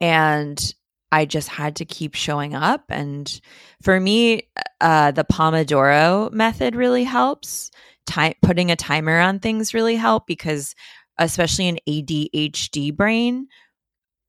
And 0.00 0.74
I 1.12 1.26
just 1.26 1.48
had 1.48 1.76
to 1.76 1.84
keep 1.84 2.14
showing 2.14 2.54
up. 2.54 2.84
And 2.88 3.40
for 3.82 4.00
me, 4.00 4.48
uh, 4.80 5.12
the 5.12 5.24
Pomodoro 5.24 6.32
method 6.32 6.74
really 6.74 7.04
helps. 7.04 7.70
Time, 8.06 8.32
putting 8.42 8.72
a 8.72 8.76
timer 8.76 9.20
on 9.20 9.38
things 9.38 9.74
really 9.74 9.94
help 9.94 10.26
because, 10.26 10.74
especially 11.18 11.68
an 11.68 11.78
ADHD 11.88 12.96
brain, 12.96 13.46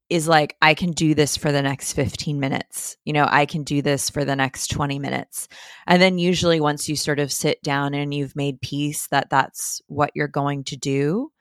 is 0.10 0.28
like, 0.28 0.56
I 0.62 0.76
can 0.76 0.92
do 0.92 1.16
this 1.16 1.38
for 1.38 1.52
the 1.52 1.62
next 1.62 1.94
15 1.94 2.40
minutes. 2.40 2.98
You 3.06 3.14
know, 3.14 3.28
I 3.28 3.48
can 3.48 3.64
do 3.64 3.82
this 3.82 4.12
for 4.12 4.24
the 4.24 4.36
next 4.36 4.68
20 4.68 5.00
minutes. 5.00 5.48
And 5.88 6.00
then 6.02 6.20
usually, 6.20 6.60
once 6.60 6.88
you 6.88 6.96
sort 6.96 7.20
of 7.20 7.32
sit 7.32 7.64
down 7.64 7.96
and 7.96 8.14
you've 8.14 8.36
made 8.36 8.62
peace 8.62 9.08
that 9.08 9.32
that's 9.32 9.82
what 9.88 10.12
you're 10.14 10.28
going 10.28 10.66
to 10.66 10.78
do, 10.78 11.32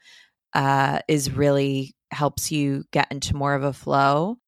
uh, 0.54 1.00
is 1.08 1.32
really 1.32 1.94
helps 2.12 2.52
you 2.52 2.84
get 2.92 3.11
into 3.11 3.37
more 3.37 3.54
of 3.54 3.64
a 3.64 3.72
flow. 3.72 4.38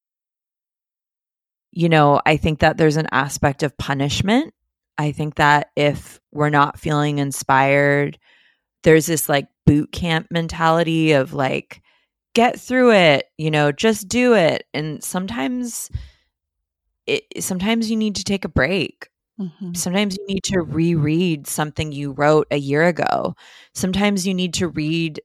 You 1.75 1.89
know, 1.89 2.21
I 2.25 2.37
think 2.37 2.59
that 2.59 2.77
there's 2.77 2.97
an 2.97 3.09
aspect 3.11 3.61
of 3.61 3.77
punishment. 3.77 4.53
I 4.97 5.11
think 5.11 5.35
that 5.35 5.69
if 5.75 6.19
we're 6.31 6.49
not 6.49 6.79
feeling 6.79 7.19
inspired, 7.19 8.17
there's 8.83 9.05
this 9.05 9.29
like 9.29 9.47
boot 9.65 9.91
camp 9.91 10.27
mentality 10.31 11.11
of 11.11 11.33
like, 11.33 11.81
get 12.33 12.59
through 12.59 12.91
it, 12.91 13.25
you 13.37 13.49
know, 13.49 13.71
just 13.71 14.07
do 14.07 14.35
it. 14.35 14.65
And 14.73 15.03
sometimes 15.03 15.89
it 17.07 17.23
sometimes 17.39 17.89
you 17.89 17.95
need 17.95 18.15
to 18.17 18.23
take 18.23 18.45
a 18.45 18.49
break. 18.49 19.09
Mm-hmm. 19.39 19.73
Sometimes 19.73 20.17
you 20.17 20.25
need 20.27 20.43
to 20.45 20.61
reread 20.61 21.47
something 21.47 21.91
you 21.91 22.11
wrote 22.11 22.47
a 22.51 22.57
year 22.57 22.87
ago. 22.87 23.35
Sometimes 23.73 24.25
you 24.27 24.33
need 24.33 24.53
to 24.55 24.67
read 24.67 25.21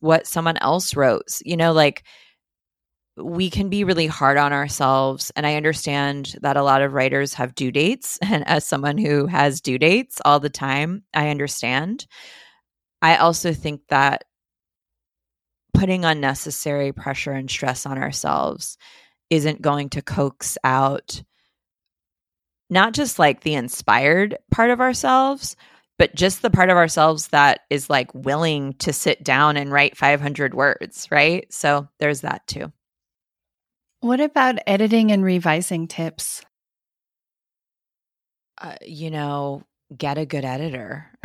what 0.00 0.26
someone 0.26 0.56
else 0.58 0.96
wrote. 0.96 1.40
You 1.44 1.56
know, 1.56 1.72
like 1.72 2.02
we 3.16 3.48
can 3.50 3.68
be 3.68 3.84
really 3.84 4.06
hard 4.06 4.36
on 4.36 4.52
ourselves. 4.52 5.32
And 5.36 5.46
I 5.46 5.56
understand 5.56 6.36
that 6.42 6.56
a 6.56 6.62
lot 6.62 6.82
of 6.82 6.92
writers 6.92 7.34
have 7.34 7.54
due 7.54 7.72
dates. 7.72 8.18
And 8.22 8.46
as 8.46 8.66
someone 8.66 8.98
who 8.98 9.26
has 9.26 9.60
due 9.60 9.78
dates 9.78 10.20
all 10.24 10.40
the 10.40 10.50
time, 10.50 11.04
I 11.14 11.30
understand. 11.30 12.06
I 13.00 13.16
also 13.16 13.52
think 13.52 13.82
that 13.88 14.24
putting 15.72 16.04
unnecessary 16.04 16.92
pressure 16.92 17.32
and 17.32 17.50
stress 17.50 17.86
on 17.86 17.98
ourselves 17.98 18.76
isn't 19.30 19.62
going 19.62 19.90
to 19.90 20.02
coax 20.02 20.56
out 20.64 21.22
not 22.68 22.94
just 22.94 23.18
like 23.18 23.42
the 23.42 23.54
inspired 23.54 24.36
part 24.50 24.70
of 24.70 24.80
ourselves, 24.80 25.56
but 25.98 26.14
just 26.14 26.42
the 26.42 26.50
part 26.50 26.68
of 26.68 26.76
ourselves 26.76 27.28
that 27.28 27.60
is 27.70 27.88
like 27.88 28.12
willing 28.14 28.74
to 28.74 28.92
sit 28.92 29.22
down 29.22 29.56
and 29.56 29.72
write 29.72 29.96
500 29.96 30.54
words, 30.54 31.06
right? 31.10 31.46
So 31.52 31.88
there's 31.98 32.22
that 32.22 32.46
too. 32.46 32.72
What 34.06 34.20
about 34.20 34.60
editing 34.68 35.10
and 35.10 35.24
revising 35.24 35.88
tips? 35.88 36.44
Uh, 38.56 38.76
you 38.86 39.10
know, 39.10 39.64
get 39.96 40.16
a 40.16 40.24
good 40.24 40.44
editor. 40.44 41.10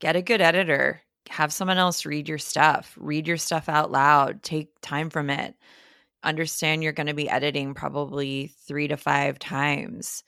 get 0.00 0.14
a 0.14 0.22
good 0.22 0.40
editor 0.40 1.02
have 1.28 1.52
someone 1.52 1.78
else 1.78 2.06
read 2.06 2.28
your 2.28 2.38
stuff, 2.38 2.96
read 2.98 3.26
your 3.26 3.36
stuff 3.36 3.68
out 3.68 3.90
loud, 3.90 4.42
take 4.42 4.70
time 4.80 5.10
from 5.10 5.30
it. 5.30 5.54
Understand 6.22 6.82
you're 6.82 6.92
going 6.92 7.06
to 7.06 7.14
be 7.14 7.28
editing 7.28 7.74
probably 7.74 8.52
three 8.66 8.88
to 8.88 8.96
five 8.96 9.38
times. 9.38 10.24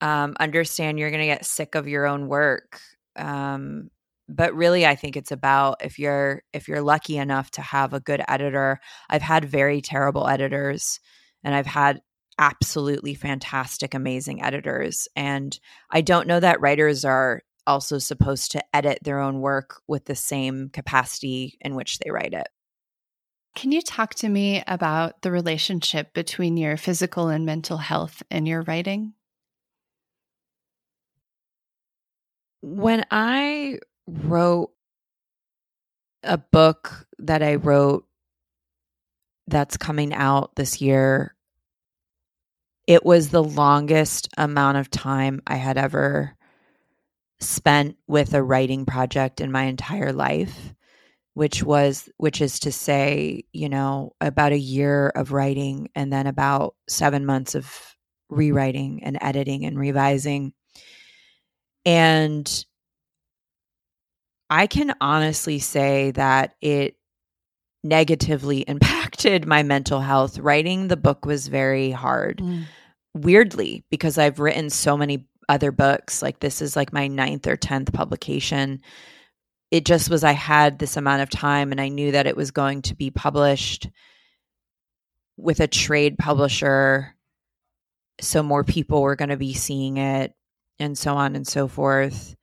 Um, 0.00 0.36
understand 0.38 0.98
you're 0.98 1.10
going 1.10 1.20
to 1.20 1.26
get 1.26 1.44
sick 1.44 1.74
of 1.74 1.88
your 1.88 2.06
own 2.06 2.28
work. 2.28 2.80
Um, 3.16 3.90
but 4.28 4.54
really 4.54 4.86
i 4.86 4.94
think 4.94 5.16
it's 5.16 5.32
about 5.32 5.76
if 5.84 5.98
you're 5.98 6.42
if 6.52 6.68
you're 6.68 6.82
lucky 6.82 7.18
enough 7.18 7.50
to 7.50 7.60
have 7.60 7.92
a 7.92 8.00
good 8.00 8.22
editor 8.28 8.80
i've 9.10 9.22
had 9.22 9.44
very 9.44 9.80
terrible 9.80 10.26
editors 10.28 10.98
and 11.42 11.54
i've 11.54 11.66
had 11.66 12.00
absolutely 12.38 13.14
fantastic, 13.14 13.94
amazing 13.94 14.42
editors. 14.42 15.08
And 15.16 15.58
I 15.90 16.00
don't 16.00 16.26
know 16.26 16.40
that 16.40 16.60
writers 16.60 17.04
are 17.04 17.42
also 17.66 17.98
supposed 17.98 18.52
to 18.52 18.64
edit 18.74 18.98
their 19.02 19.20
own 19.20 19.40
work 19.40 19.80
with 19.86 20.04
the 20.04 20.14
same 20.14 20.68
capacity 20.68 21.56
in 21.60 21.74
which 21.74 21.98
they 21.98 22.10
write 22.10 22.34
it. 22.34 22.48
Can 23.56 23.72
you 23.72 23.82
talk 23.82 24.14
to 24.16 24.28
me 24.28 24.62
about 24.66 25.22
the 25.22 25.30
relationship 25.30 26.12
between 26.12 26.56
your 26.56 26.76
physical 26.76 27.28
and 27.28 27.46
mental 27.46 27.78
health 27.78 28.22
and 28.30 28.48
your 28.48 28.62
writing? 28.62 29.14
When 32.60 33.04
I 33.10 33.78
wrote 34.06 34.70
a 36.22 36.38
book 36.38 37.06
that 37.18 37.42
I 37.42 37.56
wrote 37.56 38.06
that's 39.46 39.76
coming 39.76 40.14
out 40.14 40.54
this 40.56 40.80
year, 40.80 41.34
it 42.86 43.04
was 43.04 43.28
the 43.28 43.42
longest 43.42 44.28
amount 44.36 44.78
of 44.78 44.90
time 44.90 45.42
I 45.46 45.56
had 45.56 45.78
ever 45.78 46.36
spent 47.40 47.96
with 48.06 48.34
a 48.34 48.42
writing 48.42 48.86
project 48.86 49.40
in 49.40 49.52
my 49.52 49.64
entire 49.64 50.12
life 50.12 50.72
which 51.34 51.64
was 51.64 52.08
which 52.16 52.40
is 52.40 52.60
to 52.60 52.70
say 52.70 53.42
you 53.52 53.68
know 53.68 54.14
about 54.20 54.52
a 54.52 54.58
year 54.58 55.08
of 55.08 55.32
writing 55.32 55.88
and 55.94 56.12
then 56.12 56.28
about 56.28 56.76
7 56.88 57.26
months 57.26 57.56
of 57.56 57.94
rewriting 58.30 59.02
and 59.04 59.18
editing 59.20 59.64
and 59.64 59.78
revising. 59.78 60.52
And 61.84 62.64
i 64.54 64.66
can 64.66 64.94
honestly 65.00 65.58
say 65.58 66.10
that 66.12 66.54
it 66.60 66.96
negatively 67.82 68.60
impacted 68.68 69.46
my 69.46 69.62
mental 69.62 70.00
health 70.00 70.38
writing 70.38 70.88
the 70.88 70.96
book 70.96 71.26
was 71.26 71.48
very 71.48 71.90
hard 71.90 72.38
mm. 72.38 72.64
weirdly 73.14 73.84
because 73.90 74.18
i've 74.18 74.40
written 74.40 74.70
so 74.70 74.96
many 74.96 75.26
other 75.48 75.72
books 75.72 76.22
like 76.22 76.40
this 76.40 76.62
is 76.62 76.74
like 76.74 76.92
my 76.92 77.06
ninth 77.06 77.46
or 77.46 77.56
10th 77.56 77.92
publication 77.92 78.80
it 79.74 79.84
just 79.84 80.08
was 80.08 80.22
I 80.22 80.30
had 80.30 80.78
this 80.78 80.96
amount 80.96 81.22
of 81.22 81.30
time 81.30 81.72
and 81.72 81.80
I 81.80 81.88
knew 81.88 82.12
that 82.12 82.28
it 82.28 82.36
was 82.36 82.52
going 82.52 82.82
to 82.82 82.94
be 82.94 83.10
published 83.10 83.88
with 85.36 85.58
a 85.58 85.66
trade 85.66 86.16
publisher. 86.16 87.16
So 88.20 88.44
more 88.44 88.62
people 88.62 89.02
were 89.02 89.16
going 89.16 89.30
to 89.30 89.36
be 89.36 89.52
seeing 89.52 89.96
it 89.96 90.32
and 90.78 90.96
so 90.96 91.16
on 91.16 91.34
and 91.34 91.44
so 91.44 91.66
forth. 91.66 92.36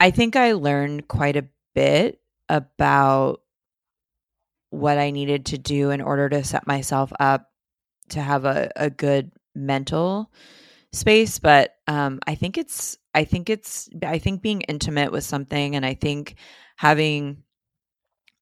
I 0.00 0.10
think 0.10 0.36
I 0.36 0.52
learned 0.52 1.08
quite 1.08 1.36
a 1.36 1.46
bit 1.74 2.20
about 2.48 3.40
what 4.70 4.98
I 4.98 5.10
needed 5.10 5.46
to 5.46 5.58
do 5.58 5.90
in 5.90 6.00
order 6.00 6.28
to 6.28 6.44
set 6.44 6.66
myself 6.66 7.12
up 7.20 7.50
to 8.10 8.20
have 8.20 8.44
a, 8.44 8.70
a 8.76 8.90
good 8.90 9.30
mental 9.54 10.30
space. 10.92 11.38
But 11.38 11.74
um, 11.86 12.20
I 12.26 12.34
think 12.34 12.58
it's 12.58 12.98
I 13.14 13.24
think 13.24 13.48
it's 13.50 13.88
I 14.02 14.18
think 14.18 14.42
being 14.42 14.62
intimate 14.62 15.12
with 15.12 15.24
something 15.24 15.76
and 15.76 15.86
I 15.86 15.94
think 15.94 16.34
having 16.76 17.44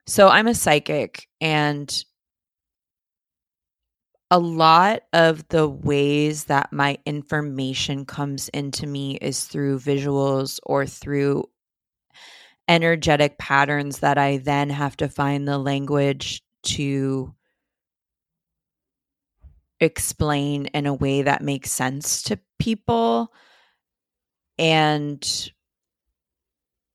so 0.06 0.28
I'm 0.28 0.48
a 0.48 0.54
psychic 0.54 1.28
and 1.40 2.04
a 4.32 4.38
lot 4.38 5.02
of 5.12 5.46
the 5.48 5.68
ways 5.68 6.44
that 6.44 6.72
my 6.72 6.96
information 7.04 8.06
comes 8.06 8.48
into 8.48 8.86
me 8.86 9.16
is 9.16 9.44
through 9.44 9.78
visuals 9.78 10.58
or 10.62 10.86
through 10.86 11.44
energetic 12.66 13.36
patterns 13.36 13.98
that 13.98 14.16
I 14.16 14.38
then 14.38 14.70
have 14.70 14.96
to 14.96 15.08
find 15.10 15.46
the 15.46 15.58
language 15.58 16.42
to 16.62 17.34
explain 19.80 20.64
in 20.66 20.86
a 20.86 20.94
way 20.94 21.20
that 21.20 21.42
makes 21.42 21.70
sense 21.70 22.22
to 22.22 22.40
people. 22.58 23.34
And 24.58 25.52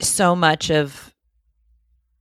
so 0.01 0.35
much 0.35 0.71
of 0.71 1.13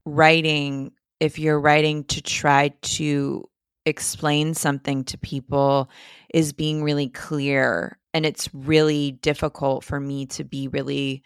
writing, 0.05 0.91
if 1.19 1.39
you're 1.39 1.59
writing 1.59 2.03
to 2.03 2.21
try 2.21 2.69
to 2.81 3.49
explain 3.87 4.53
something 4.53 5.03
to 5.05 5.17
people, 5.17 5.89
is 6.33 6.53
being 6.53 6.83
really 6.83 7.09
clear. 7.09 7.97
And 8.13 8.25
it's 8.25 8.53
really 8.53 9.11
difficult 9.11 9.83
for 9.83 9.99
me 9.99 10.25
to 10.27 10.43
be 10.43 10.67
really 10.67 11.23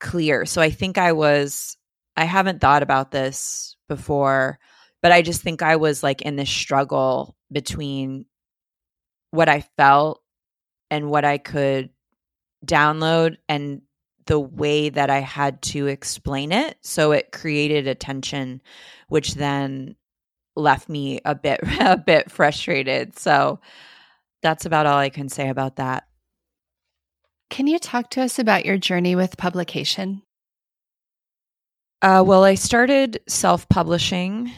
clear. 0.00 0.46
So 0.46 0.62
I 0.62 0.70
think 0.70 0.98
I 0.98 1.12
was, 1.12 1.76
I 2.16 2.24
haven't 2.24 2.60
thought 2.60 2.82
about 2.82 3.10
this 3.10 3.76
before, 3.88 4.58
but 5.02 5.12
I 5.12 5.22
just 5.22 5.42
think 5.42 5.62
I 5.62 5.76
was 5.76 6.02
like 6.02 6.22
in 6.22 6.36
this 6.36 6.50
struggle 6.50 7.36
between 7.50 8.26
what 9.30 9.48
I 9.48 9.64
felt 9.76 10.22
and 10.90 11.10
what 11.10 11.24
I 11.24 11.38
could 11.38 11.90
download 12.64 13.36
and 13.48 13.82
the 14.26 14.38
way 14.38 14.90
that 14.90 15.10
I 15.10 15.20
had 15.20 15.62
to 15.62 15.86
explain 15.86 16.52
it. 16.52 16.76
So 16.82 17.12
it 17.12 17.32
created 17.32 17.86
a 17.88 17.94
tension, 17.94 18.60
which 19.08 19.34
then 19.34 19.96
left 20.58 20.88
me 20.88 21.20
a 21.24 21.34
bit 21.34 21.60
a 21.80 21.96
bit 21.96 22.30
frustrated. 22.30 23.18
So 23.18 23.60
that's 24.42 24.66
about 24.66 24.86
all 24.86 24.98
I 24.98 25.08
can 25.08 25.28
say 25.28 25.48
about 25.48 25.76
that. 25.76 26.04
Can 27.50 27.66
you 27.66 27.78
talk 27.78 28.10
to 28.10 28.22
us 28.22 28.38
about 28.38 28.66
your 28.66 28.76
journey 28.76 29.16
with 29.16 29.38
publication? 29.38 30.22
Uh, 32.02 32.22
well, 32.24 32.44
I 32.44 32.54
started 32.54 33.20
self 33.26 33.68
publishing 33.68 34.52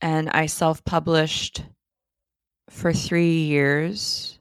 and 0.00 0.30
I 0.30 0.46
self 0.46 0.84
published 0.84 1.62
for 2.70 2.92
three 2.92 3.42
years. 3.42 4.38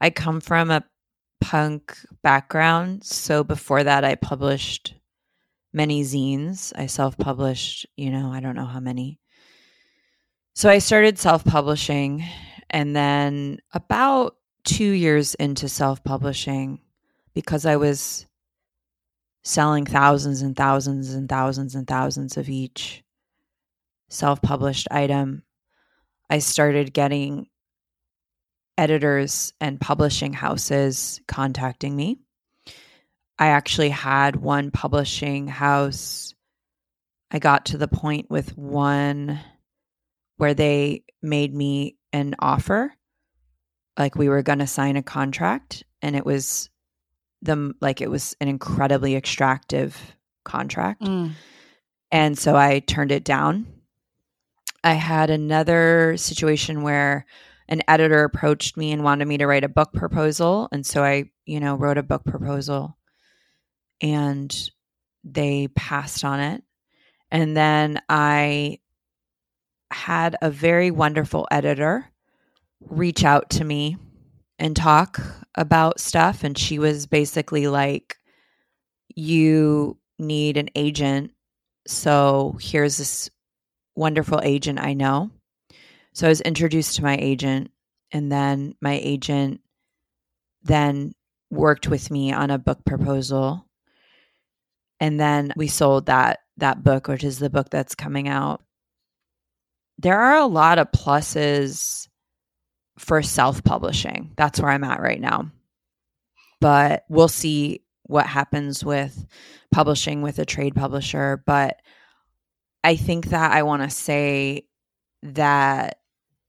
I 0.00 0.10
come 0.10 0.40
from 0.40 0.70
a 0.70 0.84
punk 1.40 1.96
background. 2.22 3.04
So 3.04 3.44
before 3.44 3.84
that, 3.84 4.04
I 4.04 4.14
published 4.14 4.94
many 5.72 6.02
zines. 6.02 6.72
I 6.76 6.86
self 6.86 7.18
published, 7.18 7.86
you 7.96 8.10
know, 8.10 8.32
I 8.32 8.40
don't 8.40 8.56
know 8.56 8.66
how 8.66 8.80
many. 8.80 9.20
So 10.54 10.68
I 10.68 10.78
started 10.78 11.18
self 11.18 11.44
publishing. 11.44 12.24
And 12.72 12.94
then 12.94 13.58
about 13.72 14.36
two 14.64 14.90
years 14.92 15.34
into 15.34 15.68
self 15.68 16.02
publishing, 16.04 16.80
because 17.34 17.66
I 17.66 17.76
was 17.76 18.26
selling 19.42 19.86
thousands 19.86 20.42
and 20.42 20.54
thousands 20.54 21.14
and 21.14 21.28
thousands 21.28 21.74
and 21.74 21.86
thousands 21.86 22.36
of 22.36 22.48
each 22.48 23.02
self 24.08 24.40
published 24.42 24.88
item, 24.90 25.42
I 26.28 26.38
started 26.38 26.92
getting 26.92 27.48
editors 28.78 29.52
and 29.60 29.80
publishing 29.80 30.32
houses 30.32 31.20
contacting 31.26 31.94
me. 31.94 32.18
I 33.38 33.48
actually 33.48 33.88
had 33.88 34.36
one 34.36 34.70
publishing 34.70 35.48
house. 35.48 36.34
I 37.30 37.38
got 37.38 37.66
to 37.66 37.78
the 37.78 37.88
point 37.88 38.30
with 38.30 38.56
one 38.56 39.40
where 40.40 40.54
they 40.54 41.04
made 41.20 41.54
me 41.54 41.96
an 42.14 42.34
offer. 42.38 42.94
Like 43.98 44.14
we 44.14 44.30
were 44.30 44.42
going 44.42 44.60
to 44.60 44.66
sign 44.66 44.96
a 44.96 45.02
contract 45.02 45.84
and 46.00 46.16
it 46.16 46.24
was 46.24 46.70
the 47.42 47.74
like 47.82 48.00
it 48.00 48.10
was 48.10 48.34
an 48.40 48.48
incredibly 48.48 49.16
extractive 49.16 50.16
contract. 50.44 51.02
Mm. 51.02 51.32
And 52.10 52.38
so 52.38 52.56
I 52.56 52.78
turned 52.78 53.12
it 53.12 53.22
down. 53.22 53.66
I 54.82 54.94
had 54.94 55.28
another 55.28 56.16
situation 56.16 56.82
where 56.82 57.26
an 57.68 57.82
editor 57.86 58.24
approached 58.24 58.78
me 58.78 58.92
and 58.92 59.04
wanted 59.04 59.28
me 59.28 59.36
to 59.36 59.46
write 59.46 59.64
a 59.64 59.68
book 59.68 59.92
proposal. 59.92 60.70
And 60.72 60.86
so 60.86 61.04
I, 61.04 61.30
you 61.44 61.60
know, 61.60 61.74
wrote 61.74 61.98
a 61.98 62.02
book 62.02 62.24
proposal 62.24 62.96
and 64.00 64.70
they 65.22 65.68
passed 65.68 66.24
on 66.24 66.40
it. 66.40 66.62
And 67.30 67.54
then 67.54 68.00
I 68.08 68.78
had 69.90 70.36
a 70.42 70.50
very 70.50 70.90
wonderful 70.90 71.46
editor 71.50 72.10
reach 72.80 73.24
out 73.24 73.50
to 73.50 73.64
me 73.64 73.96
and 74.58 74.76
talk 74.76 75.20
about 75.54 76.00
stuff. 76.00 76.44
And 76.44 76.56
she 76.56 76.78
was 76.78 77.06
basically 77.06 77.66
like, 77.66 78.16
You 79.14 79.98
need 80.18 80.56
an 80.56 80.70
agent. 80.74 81.32
So 81.86 82.56
here's 82.60 82.98
this 82.98 83.30
wonderful 83.96 84.40
agent 84.42 84.80
I 84.80 84.94
know. 84.94 85.30
So 86.12 86.26
I 86.26 86.30
was 86.30 86.40
introduced 86.40 86.96
to 86.96 87.02
my 87.02 87.16
agent, 87.16 87.70
and 88.12 88.30
then 88.30 88.74
my 88.80 88.98
agent 89.02 89.60
then 90.62 91.12
worked 91.50 91.88
with 91.88 92.10
me 92.10 92.32
on 92.32 92.50
a 92.50 92.58
book 92.58 92.84
proposal. 92.84 93.66
And 95.00 95.18
then 95.18 95.52
we 95.56 95.66
sold 95.68 96.06
that 96.06 96.40
that 96.58 96.82
book, 96.82 97.08
which 97.08 97.24
is 97.24 97.38
the 97.38 97.50
book 97.50 97.70
that's 97.70 97.94
coming 97.94 98.28
out. 98.28 98.62
There 100.00 100.18
are 100.18 100.38
a 100.38 100.46
lot 100.46 100.78
of 100.78 100.92
pluses 100.92 102.08
for 102.98 103.22
self-publishing. 103.22 104.32
That's 104.36 104.60
where 104.60 104.70
I'm 104.70 104.84
at 104.84 105.00
right 105.00 105.20
now. 105.20 105.50
But 106.60 107.04
we'll 107.08 107.28
see 107.28 107.82
what 108.04 108.26
happens 108.26 108.84
with 108.84 109.26
publishing 109.72 110.22
with 110.22 110.38
a 110.38 110.44
trade 110.44 110.74
publisher, 110.74 111.42
but 111.46 111.80
I 112.82 112.96
think 112.96 113.26
that 113.26 113.52
I 113.52 113.62
want 113.62 113.82
to 113.82 113.90
say 113.90 114.66
that 115.22 115.98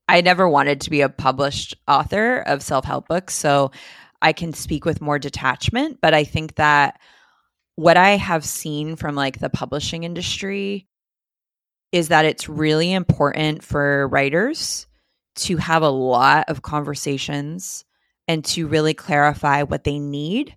I 0.07 0.21
never 0.21 0.47
wanted 0.47 0.81
to 0.81 0.89
be 0.89 1.01
a 1.01 1.09
published 1.09 1.75
author 1.87 2.39
of 2.39 2.63
self 2.63 2.85
help 2.85 3.07
books. 3.07 3.33
So 3.33 3.71
I 4.21 4.33
can 4.33 4.53
speak 4.53 4.85
with 4.85 5.01
more 5.01 5.19
detachment. 5.19 5.99
But 6.01 6.13
I 6.13 6.23
think 6.23 6.55
that 6.55 6.99
what 7.75 7.97
I 7.97 8.11
have 8.11 8.45
seen 8.45 8.95
from 8.95 9.15
like 9.15 9.39
the 9.39 9.49
publishing 9.49 10.03
industry 10.03 10.87
is 11.91 12.07
that 12.07 12.25
it's 12.25 12.47
really 12.47 12.93
important 12.93 13.63
for 13.63 14.07
writers 14.07 14.87
to 15.35 15.57
have 15.57 15.81
a 15.81 15.89
lot 15.89 16.49
of 16.49 16.61
conversations 16.61 17.85
and 18.27 18.45
to 18.45 18.67
really 18.67 18.93
clarify 18.93 19.63
what 19.63 19.83
they 19.83 19.99
need 19.99 20.55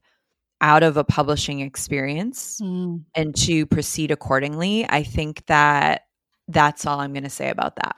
out 0.60 0.82
of 0.82 0.96
a 0.96 1.04
publishing 1.04 1.60
experience 1.60 2.60
mm. 2.62 3.02
and 3.14 3.34
to 3.34 3.66
proceed 3.66 4.10
accordingly. 4.10 4.86
I 4.88 5.02
think 5.02 5.44
that 5.46 6.02
that's 6.48 6.86
all 6.86 7.00
I'm 7.00 7.12
going 7.12 7.24
to 7.24 7.30
say 7.30 7.50
about 7.50 7.76
that. 7.76 7.96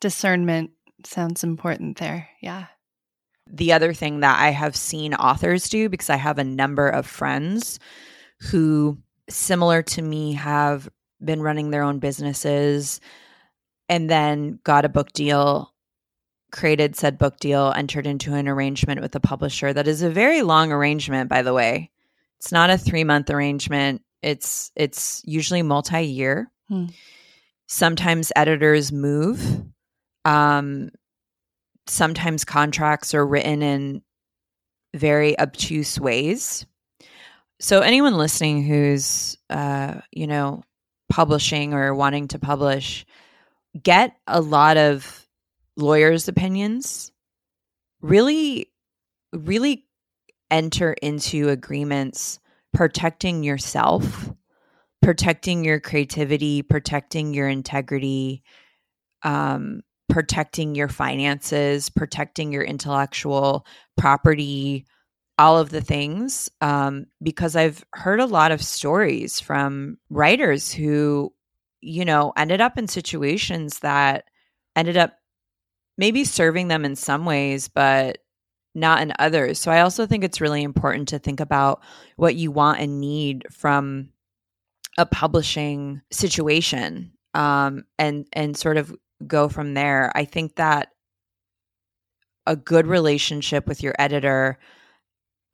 Discernment 0.00 0.70
sounds 1.04 1.44
important 1.44 1.98
there. 1.98 2.28
Yeah. 2.40 2.66
The 3.46 3.72
other 3.72 3.92
thing 3.92 4.20
that 4.20 4.38
I 4.38 4.50
have 4.50 4.76
seen 4.76 5.14
authors 5.14 5.68
do, 5.68 5.88
because 5.88 6.10
I 6.10 6.16
have 6.16 6.38
a 6.38 6.44
number 6.44 6.88
of 6.88 7.06
friends 7.06 7.80
who, 8.50 8.98
similar 9.28 9.82
to 9.82 10.02
me, 10.02 10.34
have 10.34 10.88
been 11.24 11.42
running 11.42 11.70
their 11.70 11.82
own 11.82 11.98
businesses 11.98 13.00
and 13.88 14.08
then 14.08 14.60
got 14.64 14.84
a 14.84 14.88
book 14.88 15.12
deal 15.12 15.72
created 16.50 16.96
said 16.96 17.18
book 17.18 17.38
deal, 17.38 17.72
entered 17.74 18.06
into 18.06 18.34
an 18.34 18.48
arrangement 18.48 19.00
with 19.00 19.14
a 19.14 19.20
publisher 19.20 19.72
that 19.72 19.88
is 19.88 20.02
a 20.02 20.10
very 20.10 20.42
long 20.42 20.72
arrangement, 20.72 21.28
by 21.28 21.42
the 21.42 21.54
way. 21.54 21.90
It's 22.38 22.52
not 22.52 22.70
a 22.70 22.78
three 22.78 23.04
month 23.04 23.30
arrangement. 23.30 24.02
It's 24.22 24.72
it's 24.74 25.22
usually 25.24 25.62
multi 25.62 26.02
year. 26.02 26.50
Hmm. 26.68 26.86
Sometimes 27.66 28.32
editors 28.34 28.92
move. 28.92 29.40
Um, 30.24 30.90
sometimes 31.86 32.44
contracts 32.44 33.14
are 33.14 33.26
written 33.26 33.62
in 33.62 34.02
very 34.94 35.38
obtuse 35.38 35.98
ways. 36.00 36.66
So 37.60 37.80
anyone 37.80 38.16
listening 38.16 38.64
who's 38.64 39.36
uh, 39.48 40.00
you 40.10 40.26
know 40.26 40.62
publishing 41.10 41.74
or 41.74 41.94
wanting 41.94 42.28
to 42.28 42.38
publish, 42.38 43.04
get 43.82 44.16
a 44.26 44.40
lot 44.40 44.76
of 44.76 45.26
lawyers' 45.76 46.28
opinions, 46.28 47.12
really, 48.00 48.70
really 49.32 49.84
enter 50.50 50.92
into 50.94 51.48
agreements 51.48 52.38
protecting 52.72 53.42
yourself, 53.42 54.32
protecting 55.02 55.64
your 55.64 55.80
creativity, 55.80 56.62
protecting 56.62 57.34
your 57.34 57.48
integrity, 57.48 58.42
um, 59.22 59.82
protecting 60.08 60.74
your 60.74 60.88
finances, 60.88 61.90
protecting 61.90 62.52
your 62.52 62.62
intellectual 62.62 63.66
property, 63.96 64.86
all 65.40 65.58
of 65.58 65.70
the 65.70 65.80
things. 65.80 66.50
Um, 66.60 67.06
because 67.22 67.56
I've 67.56 67.82
heard 67.94 68.20
a 68.20 68.26
lot 68.26 68.52
of 68.52 68.62
stories 68.62 69.40
from 69.40 69.96
writers 70.10 70.70
who, 70.70 71.32
you 71.80 72.04
know, 72.04 72.32
ended 72.36 72.60
up 72.60 72.76
in 72.76 72.86
situations 72.88 73.78
that 73.78 74.24
ended 74.76 74.98
up 74.98 75.14
maybe 75.96 76.24
serving 76.24 76.68
them 76.68 76.84
in 76.84 76.94
some 76.94 77.24
ways, 77.24 77.68
but 77.68 78.18
not 78.74 79.00
in 79.00 79.12
others. 79.18 79.58
So 79.58 79.72
I 79.72 79.80
also 79.80 80.06
think 80.06 80.24
it's 80.24 80.40
really 80.40 80.62
important 80.62 81.08
to 81.08 81.18
think 81.18 81.40
about 81.40 81.82
what 82.16 82.36
you 82.36 82.50
want 82.50 82.80
and 82.80 83.00
need 83.00 83.46
from 83.50 84.10
a 84.98 85.06
publishing 85.06 86.02
situation 86.12 87.12
um, 87.32 87.84
and 87.98 88.26
and 88.34 88.56
sort 88.56 88.76
of 88.76 88.94
go 89.26 89.48
from 89.48 89.72
there. 89.72 90.12
I 90.14 90.26
think 90.26 90.56
that 90.56 90.88
a 92.46 92.56
good 92.56 92.86
relationship 92.86 93.66
with 93.66 93.82
your 93.82 93.94
editor, 93.98 94.58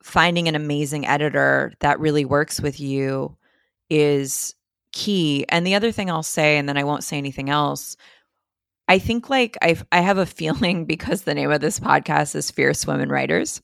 finding 0.07 0.47
an 0.47 0.55
amazing 0.55 1.05
editor 1.05 1.73
that 1.81 1.99
really 1.99 2.23
works 2.23 2.61
with 2.61 2.79
you 2.79 3.35
is 3.89 4.55
key. 4.93 5.45
And 5.49 5.67
the 5.67 5.75
other 5.75 5.91
thing 5.91 6.09
I'll 6.09 6.23
say, 6.23 6.57
and 6.57 6.67
then 6.67 6.77
I 6.77 6.85
won't 6.85 7.03
say 7.03 7.17
anything 7.17 7.49
else, 7.49 7.97
I 8.87 8.99
think 8.99 9.29
like 9.29 9.57
I 9.61 9.75
I 9.91 9.99
have 9.99 10.17
a 10.17 10.25
feeling 10.25 10.85
because 10.93 11.23
the 11.23 11.35
name 11.35 11.51
of 11.51 11.59
this 11.59 11.79
podcast 11.79 12.35
is 12.35 12.49
Fierce 12.49 12.87
Women 12.87 13.09
Writers. 13.09 13.61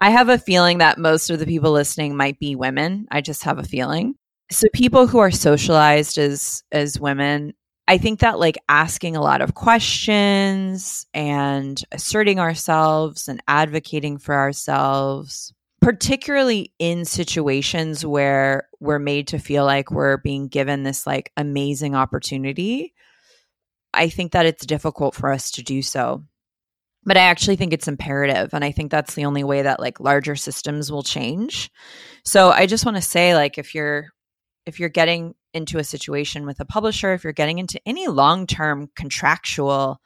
I 0.00 0.10
have 0.10 0.28
a 0.28 0.38
feeling 0.38 0.78
that 0.78 0.98
most 0.98 1.30
of 1.30 1.38
the 1.38 1.46
people 1.46 1.70
listening 1.70 2.16
might 2.16 2.40
be 2.40 2.56
women. 2.56 3.06
I 3.12 3.20
just 3.20 3.44
have 3.44 3.58
a 3.58 3.64
feeling. 3.64 4.16
So 4.50 4.66
people 4.74 5.06
who 5.06 5.18
are 5.18 5.30
socialized 5.30 6.18
as 6.18 6.64
as 6.72 6.98
women, 6.98 7.54
I 7.88 7.98
think 7.98 8.20
that 8.20 8.38
like 8.38 8.58
asking 8.68 9.16
a 9.16 9.20
lot 9.22 9.42
of 9.42 9.54
questions 9.54 11.06
and 11.12 11.82
asserting 11.92 12.38
ourselves 12.38 13.28
and 13.28 13.42
advocating 13.48 14.18
for 14.18 14.34
ourselves, 14.34 15.52
particularly 15.80 16.72
in 16.78 17.04
situations 17.04 18.06
where 18.06 18.68
we're 18.80 19.00
made 19.00 19.28
to 19.28 19.38
feel 19.38 19.64
like 19.64 19.90
we're 19.90 20.16
being 20.18 20.48
given 20.48 20.84
this 20.84 21.06
like 21.06 21.32
amazing 21.36 21.94
opportunity 21.94 22.94
I 23.94 24.08
think 24.08 24.32
that 24.32 24.46
it's 24.46 24.66
difficult 24.66 25.14
for 25.14 25.32
us 25.32 25.50
to 25.52 25.62
do 25.62 25.82
so. 25.82 26.24
But 27.04 27.16
I 27.16 27.22
actually 27.22 27.56
think 27.56 27.72
it's 27.72 27.88
imperative. 27.88 28.54
And 28.54 28.64
I 28.64 28.70
think 28.70 28.90
that's 28.90 29.14
the 29.14 29.24
only 29.24 29.42
way 29.44 29.62
that 29.62 29.80
like 29.80 30.00
larger 30.00 30.36
systems 30.36 30.90
will 30.90 31.02
change. 31.02 31.70
So 32.24 32.50
I 32.50 32.66
just 32.66 32.84
want 32.84 32.96
to 32.96 33.02
say, 33.02 33.34
like, 33.34 33.58
if 33.58 33.74
you're 33.74 34.06
if 34.66 34.78
you're 34.78 34.88
getting 34.88 35.34
into 35.54 35.78
a 35.78 35.84
situation 35.84 36.46
with 36.46 36.60
a 36.60 36.64
publisher, 36.64 37.12
if 37.12 37.24
you're 37.24 37.32
getting 37.32 37.58
into 37.58 37.80
any 37.86 38.06
long-term 38.08 38.90
contractual 38.96 40.00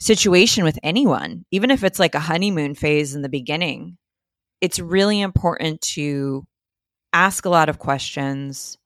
situation 0.00 0.64
with 0.64 0.78
anyone, 0.82 1.44
even 1.50 1.70
if 1.70 1.84
it's 1.84 1.98
like 1.98 2.14
a 2.14 2.20
honeymoon 2.20 2.74
phase 2.74 3.14
in 3.14 3.22
the 3.22 3.28
beginning, 3.28 3.98
it's 4.60 4.78
really 4.78 5.20
important 5.20 5.80
to 5.80 6.44
ask 7.12 7.44
a 7.44 7.50
lot 7.50 7.68
of 7.68 7.78
questions, 7.78 8.78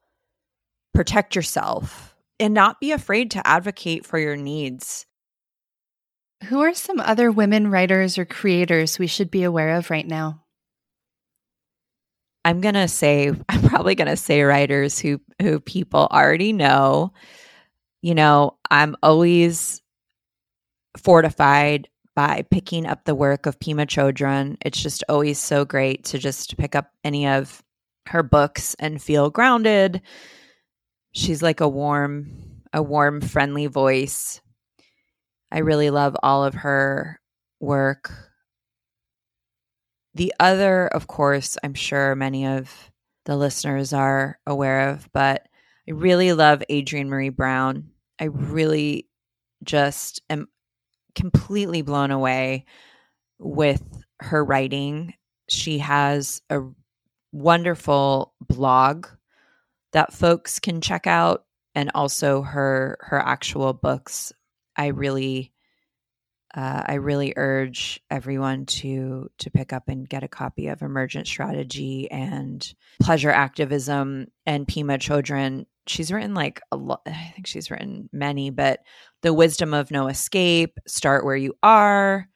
protect 0.92 1.36
yourself, 1.36 2.14
and 2.40 2.52
not 2.52 2.80
be 2.80 2.92
afraid 2.92 3.30
to 3.30 3.46
advocate 3.46 4.04
for 4.04 4.18
your 4.18 4.36
needs. 4.36 5.06
Who 6.44 6.60
are 6.60 6.74
some 6.74 7.00
other 7.00 7.30
women 7.30 7.70
writers 7.70 8.18
or 8.18 8.24
creators 8.24 8.98
we 8.98 9.06
should 9.06 9.30
be 9.30 9.42
aware 9.42 9.76
of 9.76 9.90
right 9.90 10.06
now? 10.06 10.42
I'm 12.44 12.60
going 12.60 12.74
to 12.74 12.88
say 12.88 13.32
probably 13.76 13.94
going 13.94 14.08
to 14.08 14.16
say 14.16 14.42
writers 14.42 14.98
who 14.98 15.20
who 15.40 15.60
people 15.60 16.08
already 16.10 16.52
know. 16.52 17.12
You 18.02 18.14
know, 18.14 18.56
I'm 18.70 18.96
always 19.02 19.82
fortified 20.96 21.88
by 22.14 22.44
picking 22.50 22.86
up 22.86 23.04
the 23.04 23.14
work 23.14 23.46
of 23.46 23.58
Pema 23.58 23.86
Chodron. 23.86 24.56
It's 24.62 24.82
just 24.82 25.04
always 25.08 25.38
so 25.38 25.64
great 25.64 26.04
to 26.06 26.18
just 26.18 26.56
pick 26.56 26.74
up 26.74 26.90
any 27.04 27.26
of 27.26 27.62
her 28.06 28.22
books 28.22 28.74
and 28.78 29.02
feel 29.02 29.30
grounded 29.30 30.00
she's 31.16 31.42
like 31.42 31.60
a 31.60 31.68
warm 31.68 32.62
a 32.74 32.82
warm 32.82 33.20
friendly 33.22 33.66
voice 33.66 34.40
i 35.50 35.58
really 35.58 35.88
love 35.88 36.14
all 36.22 36.44
of 36.44 36.52
her 36.52 37.18
work 37.58 38.12
the 40.14 40.32
other 40.38 40.88
of 40.88 41.06
course 41.06 41.56
i'm 41.64 41.72
sure 41.74 42.14
many 42.14 42.46
of 42.46 42.90
the 43.26 43.36
listeners 43.36 43.92
are 43.92 44.38
aware 44.46 44.88
of 44.90 45.08
but 45.12 45.46
i 45.88 45.92
really 45.92 46.32
love 46.32 46.62
adrienne 46.70 47.08
maree 47.08 47.34
brown. 47.34 47.90
I 48.18 48.24
really 48.24 49.08
just 49.62 50.22
am 50.30 50.48
completely 51.14 51.82
blown 51.82 52.10
away 52.10 52.64
with 53.38 53.82
her 54.20 54.44
writing. 54.44 55.14
She 55.48 55.78
has 55.78 56.40
a 56.50 56.60
wonderful 57.32 58.32
blog 58.40 59.06
that 59.92 60.12
folks 60.12 60.58
can 60.58 60.80
check 60.80 61.06
out 61.06 61.44
and 61.74 61.90
also 61.94 62.42
her 62.42 62.98
her 63.00 63.18
actual 63.18 63.72
books. 63.72 64.32
I 64.76 64.86
really 64.88 65.52
uh, 66.56 66.82
i 66.86 66.94
really 66.94 67.32
urge 67.36 68.00
everyone 68.10 68.66
to 68.66 69.30
to 69.38 69.50
pick 69.50 69.72
up 69.72 69.88
and 69.88 70.08
get 70.08 70.24
a 70.24 70.28
copy 70.28 70.68
of 70.68 70.82
emergent 70.82 71.26
strategy 71.26 72.10
and 72.10 72.74
pleasure 73.00 73.30
activism 73.30 74.26
and 74.46 74.66
Pema 74.66 74.98
Chodron. 74.98 75.66
She's 75.86 76.10
written 76.10 76.34
like 76.34 76.60
a 76.72 76.76
lot 76.76 77.02
i 77.06 77.32
think 77.34 77.46
she's 77.46 77.70
written 77.70 78.08
many 78.12 78.50
but 78.50 78.80
the 79.22 79.32
wisdom 79.32 79.74
of 79.74 79.90
no 79.90 80.08
escape 80.08 80.78
start 80.86 81.24
where 81.24 81.36
you 81.36 81.54
are 81.62 82.28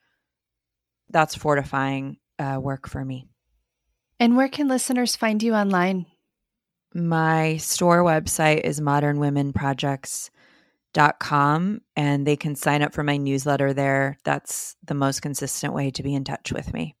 that's 1.11 1.35
fortifying 1.35 2.17
uh, 2.39 2.59
work 2.59 2.87
for 2.87 3.03
me. 3.03 3.27
And 4.19 4.35
where 4.35 4.49
can 4.49 4.67
listeners 4.67 5.15
find 5.15 5.41
you 5.41 5.53
online? 5.53 6.05
My 6.93 7.57
store 7.57 8.03
website 8.03 8.61
is 8.61 8.81
dot 10.93 11.19
com 11.19 11.81
and 11.95 12.27
they 12.27 12.35
can 12.35 12.55
sign 12.55 12.81
up 12.81 12.93
for 12.93 13.03
my 13.03 13.17
newsletter 13.17 13.73
there. 13.73 14.17
That's 14.23 14.75
the 14.83 14.93
most 14.93 15.21
consistent 15.21 15.73
way 15.73 15.91
to 15.91 16.03
be 16.03 16.13
in 16.13 16.23
touch 16.23 16.51
with 16.51 16.73
me. 16.73 16.95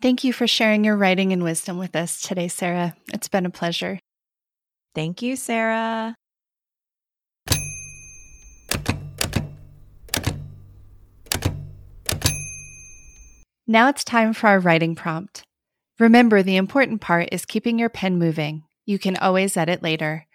Thank 0.00 0.22
you 0.22 0.32
for 0.32 0.46
sharing 0.46 0.84
your 0.84 0.96
writing 0.96 1.32
and 1.32 1.42
wisdom 1.42 1.76
with 1.76 1.96
us 1.96 2.22
today, 2.22 2.48
Sarah. 2.48 2.94
It's 3.12 3.28
been 3.28 3.46
a 3.46 3.50
pleasure. 3.50 3.98
Thank 4.94 5.22
you, 5.22 5.34
Sarah. 5.34 6.14
Now 13.66 13.88
it's 13.88 14.04
time 14.04 14.32
for 14.32 14.46
our 14.46 14.60
writing 14.60 14.94
prompt. 14.94 15.42
Remember, 15.98 16.42
the 16.42 16.56
important 16.56 17.00
part 17.00 17.28
is 17.32 17.44
keeping 17.44 17.78
your 17.78 17.90
pen 17.90 18.18
moving. 18.18 18.62
You 18.86 18.98
can 18.98 19.16
always 19.16 19.56
edit 19.56 19.82
later. 19.82 20.27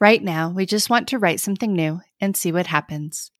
Right 0.00 0.22
now, 0.22 0.50
we 0.50 0.64
just 0.64 0.90
want 0.90 1.08
to 1.08 1.18
write 1.18 1.40
something 1.40 1.72
new 1.72 2.00
and 2.20 2.36
see 2.36 2.52
what 2.52 2.68
happens. 2.68 3.32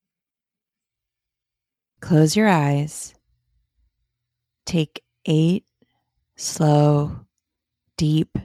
Close 2.01 2.35
your 2.35 2.47
eyes. 2.47 3.13
Take 4.65 5.03
eight 5.25 5.65
slow, 6.35 7.25
deep 7.97 8.37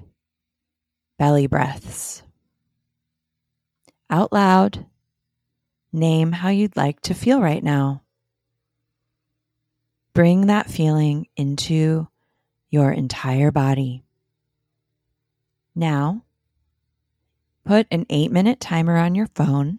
belly 1.19 1.47
breaths. 1.47 2.23
Out 4.11 4.33
loud, 4.33 4.87
name 5.93 6.33
how 6.33 6.49
you'd 6.51 6.77
like 6.77 7.01
to 7.03 7.15
feel 7.15 7.41
right 7.41 7.63
now. 7.63 8.03
Bring 10.13 10.47
that 10.47 10.71
feeling 10.71 11.27
into 11.37 12.09
your 12.71 12.93
entire 12.93 13.51
body. 13.51 14.05
Now, 15.75 16.23
put 17.65 17.87
an 17.91 18.07
eight 18.11 18.31
minute 18.31 18.61
timer 18.61 18.97
on 18.97 19.15
your 19.15 19.29
phone 19.35 19.79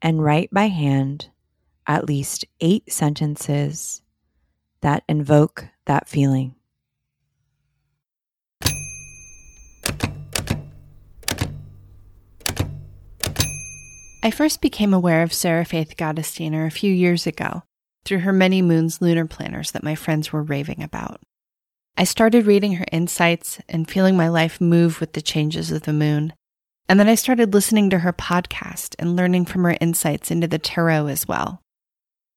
and 0.00 0.22
write 0.22 0.50
by 0.52 0.66
hand 0.66 1.28
at 1.86 2.06
least 2.06 2.44
eight 2.60 2.92
sentences 2.92 4.02
that 4.80 5.02
invoke 5.08 5.66
that 5.86 6.08
feeling. 6.08 6.54
I 14.22 14.30
first 14.30 14.62
became 14.62 14.94
aware 14.94 15.22
of 15.22 15.34
Sarah 15.34 15.66
Faith 15.66 15.96
Gottesdiener 15.98 16.66
a 16.66 16.70
few 16.70 16.90
years 16.90 17.26
ago 17.26 17.62
through 18.06 18.20
her 18.20 18.32
many 18.32 18.62
moons 18.62 19.02
lunar 19.02 19.26
planners 19.26 19.72
that 19.72 19.84
my 19.84 19.94
friends 19.94 20.32
were 20.32 20.42
raving 20.42 20.82
about. 20.82 21.20
I 21.96 22.02
started 22.04 22.46
reading 22.46 22.74
her 22.74 22.86
insights 22.90 23.60
and 23.68 23.88
feeling 23.88 24.16
my 24.16 24.28
life 24.28 24.60
move 24.60 25.00
with 25.00 25.12
the 25.12 25.22
changes 25.22 25.70
of 25.70 25.82
the 25.82 25.92
moon. 25.92 26.32
And 26.88 26.98
then 26.98 27.08
I 27.08 27.14
started 27.14 27.54
listening 27.54 27.88
to 27.90 28.00
her 28.00 28.12
podcast 28.12 28.96
and 28.98 29.14
learning 29.14 29.44
from 29.44 29.62
her 29.62 29.76
insights 29.80 30.30
into 30.32 30.48
the 30.48 30.58
tarot 30.58 31.06
as 31.06 31.28
well. 31.28 31.62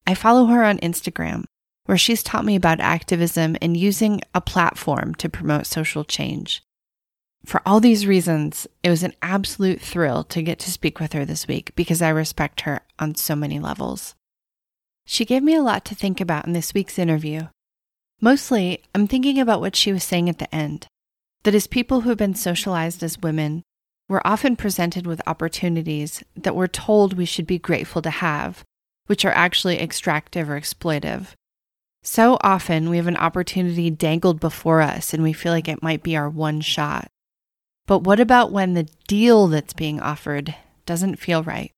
I 0.06 0.14
follow 0.14 0.46
her 0.46 0.64
on 0.64 0.78
Instagram, 0.78 1.46
where 1.86 1.98
she's 1.98 2.22
taught 2.22 2.46
me 2.46 2.56
about 2.56 2.80
activism 2.80 3.58
and 3.60 3.76
using 3.76 4.22
a 4.36 4.42
platform 4.42 5.16
to 5.16 5.28
promote 5.28 5.66
social 5.66 6.04
change. 6.04 6.62
For 7.44 7.62
all 7.66 7.80
these 7.80 8.06
reasons, 8.06 8.68
it 8.84 8.90
was 8.92 9.04
an 9.04 9.16
absolute 9.24 9.82
thrill 9.82 10.24
to 10.26 10.44
get 10.44 10.60
to 10.60 10.72
speak 10.72 11.00
with 11.00 11.14
her 11.14 11.26
this 11.26 11.48
week 11.48 11.76
because 11.76 12.02
I 12.02 12.10
respect 12.10 12.62
her 12.62 12.82
on 13.00 13.16
so 13.16 13.36
many 13.36 13.60
levels. 13.60 14.14
She 15.06 15.26
gave 15.26 15.42
me 15.42 15.56
a 15.56 15.64
lot 15.64 15.84
to 15.86 15.96
think 15.96 16.22
about 16.22 16.46
in 16.46 16.54
this 16.54 16.74
week's 16.74 17.00
interview, 17.00 17.48
Mostly, 18.20 18.84
I'm 18.96 19.08
thinking 19.08 19.40
about 19.40 19.62
what 19.62 19.76
she 19.76 19.94
was 19.94 20.04
saying 20.04 20.30
at 20.30 20.40
the 20.40 20.54
end 20.54 20.88
that 21.44 21.56
as 21.56 21.68
people 21.68 22.02
who 22.02 22.10
have 22.10 22.18
been 22.18 22.36
socialized 22.36 23.04
as 23.04 23.20
women, 23.20 23.64
we're 24.10 24.22
often 24.26 24.56
presented 24.56 25.06
with 25.06 25.22
opportunities 25.28 26.24
that 26.36 26.56
we're 26.56 26.68
told 26.68 27.14
we 27.14 27.26
should 27.26 27.48
be 27.48 27.60
grateful 27.60 28.02
to 28.02 28.10
have, 28.10 28.64
which 29.06 29.24
are 29.24 29.32
actually 29.32 29.80
extractive 29.80 30.50
or 30.50 30.60
exploitive. 30.60 31.28
So 32.04 32.38
often 32.42 32.90
we 32.90 32.98
have 32.98 33.08
an 33.08 33.18
opportunity 33.18 33.90
dangled 33.90 34.40
before 34.40 34.82
us 34.82 35.14
and 35.14 35.22
we 35.22 35.34
feel 35.34 35.52
like 35.52 35.68
it 35.68 35.84
might 35.84 36.04
be 36.04 36.18
our 36.18 36.30
one 36.30 36.62
shot. 36.62 37.10
But 37.86 38.00
what 38.00 38.20
about 38.20 38.52
when 38.52 38.74
the 38.74 38.90
deal 39.08 39.48
that's 39.48 39.74
being 39.74 40.00
offered 40.00 40.56
doesn't 40.86 41.20
feel 41.20 41.44
right? 41.44 41.72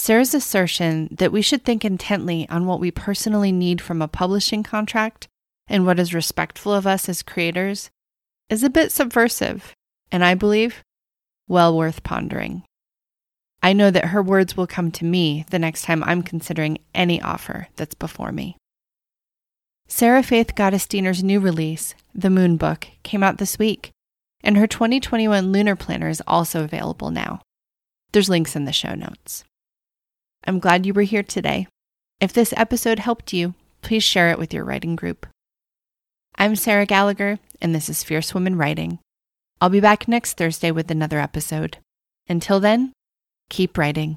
Sarah's 0.00 0.32
assertion 0.32 1.08
that 1.10 1.30
we 1.30 1.42
should 1.42 1.62
think 1.62 1.84
intently 1.84 2.48
on 2.48 2.64
what 2.64 2.80
we 2.80 2.90
personally 2.90 3.52
need 3.52 3.82
from 3.82 4.00
a 4.00 4.08
publishing 4.08 4.62
contract 4.62 5.28
and 5.68 5.84
what 5.84 6.00
is 6.00 6.14
respectful 6.14 6.72
of 6.72 6.86
us 6.86 7.06
as 7.06 7.22
creators 7.22 7.90
is 8.48 8.62
a 8.62 8.70
bit 8.70 8.92
subversive, 8.92 9.74
and 10.10 10.24
I 10.24 10.34
believe 10.34 10.82
well 11.48 11.76
worth 11.76 12.02
pondering. 12.02 12.62
I 13.62 13.74
know 13.74 13.90
that 13.90 14.06
her 14.06 14.22
words 14.22 14.56
will 14.56 14.66
come 14.66 14.90
to 14.92 15.04
me 15.04 15.44
the 15.50 15.58
next 15.58 15.82
time 15.82 16.02
I'm 16.04 16.22
considering 16.22 16.78
any 16.94 17.20
offer 17.20 17.68
that's 17.76 17.94
before 17.94 18.32
me. 18.32 18.56
Sarah 19.86 20.22
Faith 20.22 20.54
Gottesdiener's 20.54 21.22
new 21.22 21.40
release, 21.40 21.94
The 22.14 22.30
Moon 22.30 22.56
Book, 22.56 22.88
came 23.02 23.22
out 23.22 23.36
this 23.36 23.58
week, 23.58 23.90
and 24.42 24.56
her 24.56 24.66
2021 24.66 25.52
Lunar 25.52 25.76
Planner 25.76 26.08
is 26.08 26.22
also 26.26 26.64
available 26.64 27.10
now. 27.10 27.42
There's 28.12 28.30
links 28.30 28.56
in 28.56 28.64
the 28.64 28.72
show 28.72 28.94
notes. 28.94 29.44
I'm 30.44 30.58
glad 30.58 30.86
you 30.86 30.94
were 30.94 31.02
here 31.02 31.22
today. 31.22 31.66
If 32.20 32.32
this 32.32 32.54
episode 32.56 32.98
helped 32.98 33.32
you, 33.32 33.54
please 33.82 34.02
share 34.02 34.30
it 34.30 34.38
with 34.38 34.54
your 34.54 34.64
writing 34.64 34.96
group. 34.96 35.26
I'm 36.36 36.56
Sarah 36.56 36.86
Gallagher, 36.86 37.38
and 37.60 37.74
this 37.74 37.90
is 37.90 38.02
Fierce 38.02 38.32
Womxn 38.32 38.58
Writing. 38.58 38.98
I'll 39.60 39.68
be 39.68 39.80
back 39.80 40.08
next 40.08 40.38
Thursday 40.38 40.70
with 40.70 40.90
another 40.90 41.18
episode. 41.18 41.76
Until 42.26 42.58
then, 42.58 42.92
keep 43.50 43.76
writing. 43.76 44.16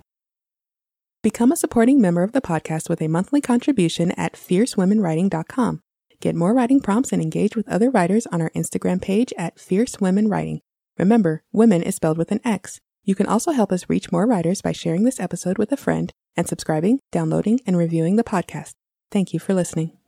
Become 1.22 1.52
a 1.52 1.58
supporting 1.58 2.00
member 2.00 2.24
of 2.24 2.32
the 2.32 2.42
podcast 2.42 2.90
with 2.90 3.02
a 3.02 3.10
monthly 3.10 3.42
contribution 3.42 4.12
at 4.12 4.34
fiercewomxnwriting.com. 4.34 5.82
Get 6.22 6.36
more 6.36 6.54
writing 6.54 6.80
prompts 6.80 7.12
and 7.12 7.22
engage 7.22 7.58
with 7.58 7.68
other 7.68 7.90
writers 7.90 8.26
on 8.28 8.42
our 8.42 8.50
Instagram 8.52 9.02
page 9.02 9.34
at 9.38 9.60
Fierce 9.60 9.98
Womxn 9.98 10.32
Writing. 10.32 10.62
Remember, 10.98 11.44
women 11.52 11.84
is 11.84 11.96
spelled 11.96 12.18
with 12.18 12.32
an 12.32 12.40
X. 12.46 12.80
You 13.04 13.16
can 13.16 13.28
also 13.28 13.52
help 13.52 13.72
us 13.72 13.90
reach 13.90 14.12
more 14.12 14.26
writers 14.26 14.62
by 14.62 14.72
sharing 14.72 15.04
this 15.04 15.20
episode 15.20 15.58
with 15.58 15.72
a 15.72 15.78
friend 15.78 16.12
and 16.38 16.48
subscribing, 16.48 17.00
downloading, 17.12 17.60
and 17.66 17.78
reviewing 17.78 18.16
the 18.16 18.24
podcast. 18.24 18.74
Thank 19.12 19.34
you 19.34 19.40
for 19.40 19.54
listening. 19.54 20.03